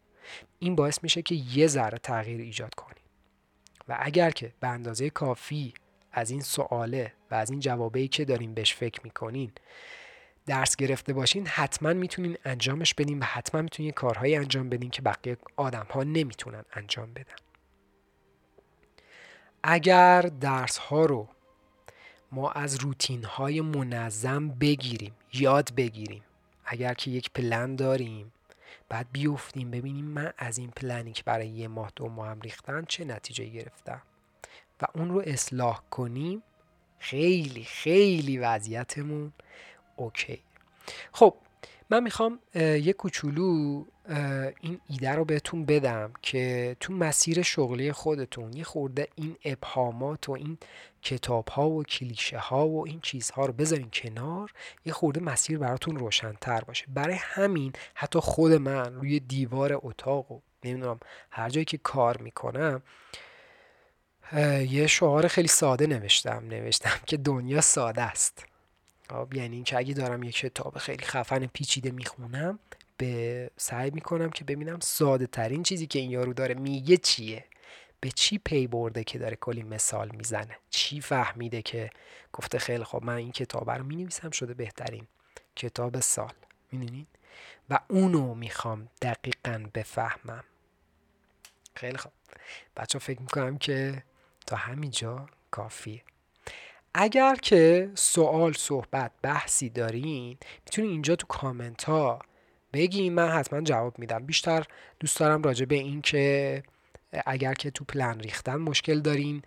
این 0.58 0.76
باعث 0.76 0.98
میشه 1.02 1.22
که 1.22 1.34
یه 1.34 1.66
ذره 1.66 1.98
تغییر 1.98 2.40
ایجاد 2.40 2.74
کنین 2.74 3.02
و 3.88 3.96
اگر 4.00 4.30
که 4.30 4.52
به 4.60 4.68
اندازه 4.68 5.10
کافی 5.10 5.74
از 6.12 6.30
این 6.30 6.40
سواله 6.40 7.12
و 7.30 7.34
از 7.34 7.50
این 7.50 7.60
جوابه 7.60 8.08
که 8.08 8.24
دارین 8.24 8.54
بهش 8.54 8.74
فکر 8.74 9.00
می‌کنین 9.04 9.52
درس 10.46 10.76
گرفته 10.76 11.12
باشین 11.12 11.46
حتما 11.46 11.92
می‌تونین 11.92 12.38
انجامش 12.44 12.94
بدین 12.94 13.18
و 13.18 13.24
حتما 13.24 13.62
می‌تونین 13.62 13.92
کارهایی 13.92 14.36
انجام 14.36 14.68
بدین 14.68 14.90
که 14.90 15.02
بقیه 15.02 15.36
آدم 15.56 15.86
ها 15.90 16.02
نمی‌تونن 16.02 16.64
انجام 16.72 17.12
بدن. 17.12 17.34
اگر 19.62 20.22
درس 20.22 20.78
ها 20.78 21.04
رو 21.04 21.28
ما 22.32 22.50
از 22.50 22.76
روتین 22.76 23.24
های 23.24 23.60
منظم 23.60 24.48
بگیریم 24.48 25.14
یاد 25.32 25.74
بگیریم. 25.74 26.22
اگر 26.64 26.94
که 26.94 27.10
یک 27.10 27.30
پلن 27.30 27.76
داریم 27.76 28.32
بعد 28.88 29.06
بیفتیم 29.12 29.70
ببینیم 29.70 30.04
من 30.04 30.32
از 30.38 30.58
این 30.58 30.70
پلنی 30.70 31.12
که 31.12 31.22
برای 31.22 31.48
یه 31.48 31.68
ماه 31.68 31.92
دو 31.96 32.08
ماه 32.08 32.28
هم 32.28 32.40
ریختن 32.40 32.84
چه 32.84 33.04
نتیجه 33.04 33.44
گرفتم. 33.44 34.02
و 34.82 34.86
اون 34.94 35.10
رو 35.10 35.22
اصلاح 35.26 35.82
کنیم 35.90 36.42
خیلی 36.98 37.64
خیلی 37.64 38.38
وضعیتمون 38.38 39.32
اوکی. 39.96 40.42
خب 41.12 41.34
من 41.92 42.02
می‌خوام 42.02 42.38
یه 42.54 42.92
کوچولو 42.92 43.84
این 44.60 44.80
ایده 44.88 45.10
رو 45.10 45.24
بهتون 45.24 45.64
بدم 45.64 46.12
که 46.22 46.76
تو 46.80 46.92
مسیر 46.92 47.42
شغلی 47.42 47.92
خودتون 47.92 48.52
یه 48.52 48.64
خورده 48.64 49.08
این 49.14 49.36
ابهامات 49.44 50.28
و 50.28 50.32
این 50.32 50.58
کتاب 51.02 51.48
ها 51.48 51.70
و 51.70 51.84
کلیشه 51.84 52.38
ها 52.38 52.68
و 52.68 52.86
این 52.86 53.00
چیزها 53.00 53.46
رو 53.46 53.52
بذارین 53.52 53.90
کنار 53.92 54.52
یه 54.84 54.92
خورده 54.92 55.20
مسیر 55.20 55.58
براتون 55.58 55.96
روشنتر 55.96 56.60
باشه. 56.60 56.86
برای 56.88 57.16
همین 57.20 57.72
حتی 57.94 58.18
خود 58.18 58.52
من 58.52 58.94
روی 58.94 59.20
دیوار 59.20 59.80
اتاق 59.82 60.32
و 60.32 60.40
نمی‌دونم 60.64 61.00
هر 61.30 61.48
جایی 61.48 61.64
که 61.64 61.78
کار 61.78 62.18
می‌کنم 62.18 62.82
یه 64.68 64.86
شعار 64.86 65.28
خیلی 65.28 65.48
ساده 65.48 65.86
نوشتم 65.86 66.44
نوشتم 66.48 67.00
که 67.06 67.16
دنیا 67.16 67.60
ساده 67.60 68.02
است. 68.02 68.51
یعنی 69.32 69.54
اینکه 69.54 69.76
اگه 69.76 69.94
دارم 69.94 70.22
یک 70.22 70.36
کتاب 70.36 70.78
خیلی 70.78 71.04
خفن 71.04 71.46
پیچیده 71.46 71.90
می‌خونم 71.90 72.58
به 72.96 73.50
سعی 73.56 73.90
می‌کنم 73.90 74.30
که 74.30 74.44
ببینم 74.44 74.80
ساده 74.80 75.26
ترین 75.26 75.62
چیزی 75.62 75.86
که 75.86 75.98
این 75.98 76.10
یارو 76.10 76.32
داره 76.32 76.54
میگه 76.54 76.96
چیه؟ 76.96 77.44
به 78.00 78.10
چی 78.10 78.38
پی 78.38 78.66
برده 78.66 79.04
که 79.04 79.18
داره 79.18 79.36
کلی 79.36 79.62
مثال 79.62 80.10
می‌زنه؟ 80.16 80.56
چی 80.70 81.00
فهمیده 81.00 81.62
که 81.62 81.90
گفته 82.32 82.58
خیلی 82.58 82.84
خب 82.84 83.04
من 83.04 83.16
این 83.16 83.32
کتاب 83.32 83.70
رو 83.70 83.84
می‌نویسم 83.84 84.30
شده 84.30 84.54
بهترین 84.54 85.06
کتاب 85.56 86.00
سال. 86.00 86.32
می‌دونین؟ 86.72 87.06
و 87.70 87.78
اونو 87.88 88.34
می‌خوام 88.34 88.88
دقیقا 89.02 89.64
بفهمم. 89.74 90.44
خیلی 91.74 91.98
خوب. 91.98 92.12
بچه 92.76 92.98
فکر 92.98 93.20
می‌کنم 93.20 93.58
که 93.58 94.02
تا 94.46 94.56
همینجا 94.56 95.26
کافیه. 95.50 96.02
اگر 96.94 97.34
که 97.34 97.90
سوال 97.94 98.52
صحبت 98.52 99.10
بحثی 99.22 99.68
دارین 99.68 100.36
می‌تونین 100.64 100.90
اینجا 100.90 101.16
تو 101.16 101.26
کامنت 101.26 101.84
ها 101.84 102.18
بگین 102.72 103.12
من 103.12 103.28
حتما 103.28 103.60
جواب 103.60 103.98
میدم. 103.98 104.26
بیشتر 104.26 104.64
دوست 105.00 105.20
دارم 105.20 105.42
راجع 105.42 105.64
به 105.64 105.74
این 105.74 106.02
که 106.02 106.62
اگر 107.26 107.54
که 107.54 107.70
تو 107.70 107.84
پلن 107.84 108.20
ریختن 108.20 108.56
مشکل 108.56 109.00
دارین 109.00 109.42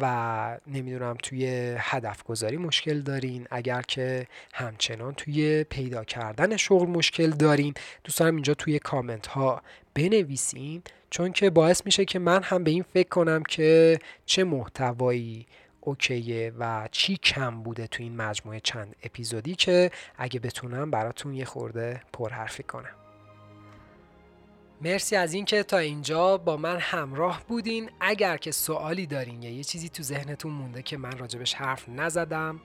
و 0.00 0.58
نمی‌دونم 0.66 1.16
توی 1.22 1.74
هدف 1.78 2.22
گذاری 2.22 2.56
مشکل 2.56 3.00
دارین. 3.00 3.46
اگر 3.50 3.82
که 3.82 4.26
همچنان 4.52 5.14
توی 5.14 5.64
پیدا 5.64 6.04
کردن 6.04 6.56
شغل 6.56 6.86
مشکل 6.86 7.30
دارین. 7.30 7.74
دوست 8.04 8.18
دارم 8.18 8.34
اینجا 8.34 8.54
توی 8.54 8.78
کامنت 8.78 9.26
ها 9.26 9.62
بنویسین. 9.94 10.82
چون 11.10 11.32
که 11.32 11.50
باعث 11.50 11.82
میشه 11.86 12.04
که 12.04 12.18
من 12.18 12.42
هم 12.42 12.64
به 12.64 12.70
این 12.70 12.82
فکر 12.82 13.08
کنم 13.08 13.42
که 13.42 13.98
چه 14.26 14.44
محتوایی 14.44 15.46
اوکیه 15.80 16.52
و 16.58 16.88
چی 16.92 17.16
کم 17.16 17.62
بوده 17.62 17.86
تو 17.86 18.02
این 18.02 18.16
مجموعه 18.16 18.60
چند 18.60 18.96
اپیزودی 19.02 19.54
که 19.54 19.90
اگه 20.16 20.40
بتونم 20.40 20.90
براتون 20.90 21.34
یه 21.34 21.44
خورده 21.44 22.02
پرحرفی 22.12 22.62
کنم. 22.62 22.94
مرسی 24.80 25.16
از 25.16 25.34
اینکه 25.34 25.62
تا 25.62 25.78
اینجا 25.78 26.36
با 26.36 26.56
من 26.56 26.76
همراه 26.76 27.42
بودین. 27.48 27.90
اگر 28.00 28.36
که 28.36 28.50
سوالی 28.50 29.06
دارین 29.06 29.42
یا 29.42 29.50
یه 29.50 29.64
چیزی 29.64 29.88
تو 29.88 30.02
ذهنتون 30.02 30.52
مونده 30.52 30.82
که 30.82 30.96
من 30.96 31.18
راجبش 31.18 31.54
حرف 31.54 31.88
نزدم 31.88 32.60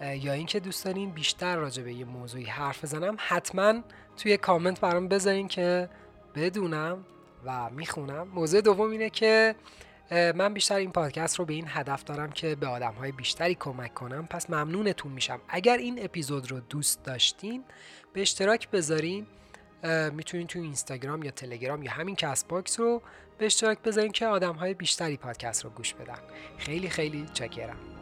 یا 0.00 0.32
اینکه 0.32 0.60
دوست 0.60 0.84
دارین 0.84 1.10
بیشتر 1.10 1.56
راجع 1.56 1.82
به 1.82 1.92
یه 1.92 2.04
موضوعی 2.04 2.44
حرف 2.44 2.84
بزنم 2.84 3.16
حتما 3.18 3.74
توی 4.16 4.36
کامنت 4.36 4.80
برام 4.80 5.08
بذارین 5.08 5.48
که 5.48 5.88
بدونم 6.34 7.04
و 7.44 7.70
می‌خونم. 7.70 8.28
موضوع 8.28 8.60
دوم 8.60 8.90
اینه 8.90 9.10
که 9.10 9.54
من 10.10 10.54
بیشتر 10.54 10.76
این 10.76 10.92
پادکست 10.92 11.38
رو 11.38 11.44
به 11.44 11.54
این 11.54 11.64
هدف 11.68 12.04
دارم 12.04 12.30
که 12.30 12.54
به 12.54 12.66
آدم 12.66 12.92
های 12.92 13.12
بیشتری 13.12 13.54
کمک 13.54 13.94
کنم. 13.94 14.26
پس 14.26 14.50
ممنونتون 14.50 15.12
میشم. 15.12 15.40
اگر 15.48 15.76
این 15.76 16.04
اپیزود 16.04 16.50
رو 16.50 16.60
دوست 16.60 17.04
داشتین 17.04 17.64
به 18.12 18.22
اشتراک 18.22 18.70
بذارین. 18.70 19.26
می‌تونین 20.12 20.46
تو 20.46 20.58
اینستاگرام 20.58 21.22
یا 21.22 21.30
تلگرام 21.30 21.82
یا 21.82 21.90
همین 21.90 22.16
Castbox 22.16 22.80
رو 22.80 23.02
به 23.38 23.46
اشتراک 23.46 23.78
بذارین 23.82 24.12
که 24.12 24.26
آدم 24.26 24.54
های 24.54 24.74
بیشتری 24.74 25.16
پادکست 25.16 25.64
رو 25.64 25.70
گوش 25.70 25.94
بدن. 25.94 26.18
خیلی 26.58 26.88
خیلی 26.88 27.26
چاکرم. 27.32 27.99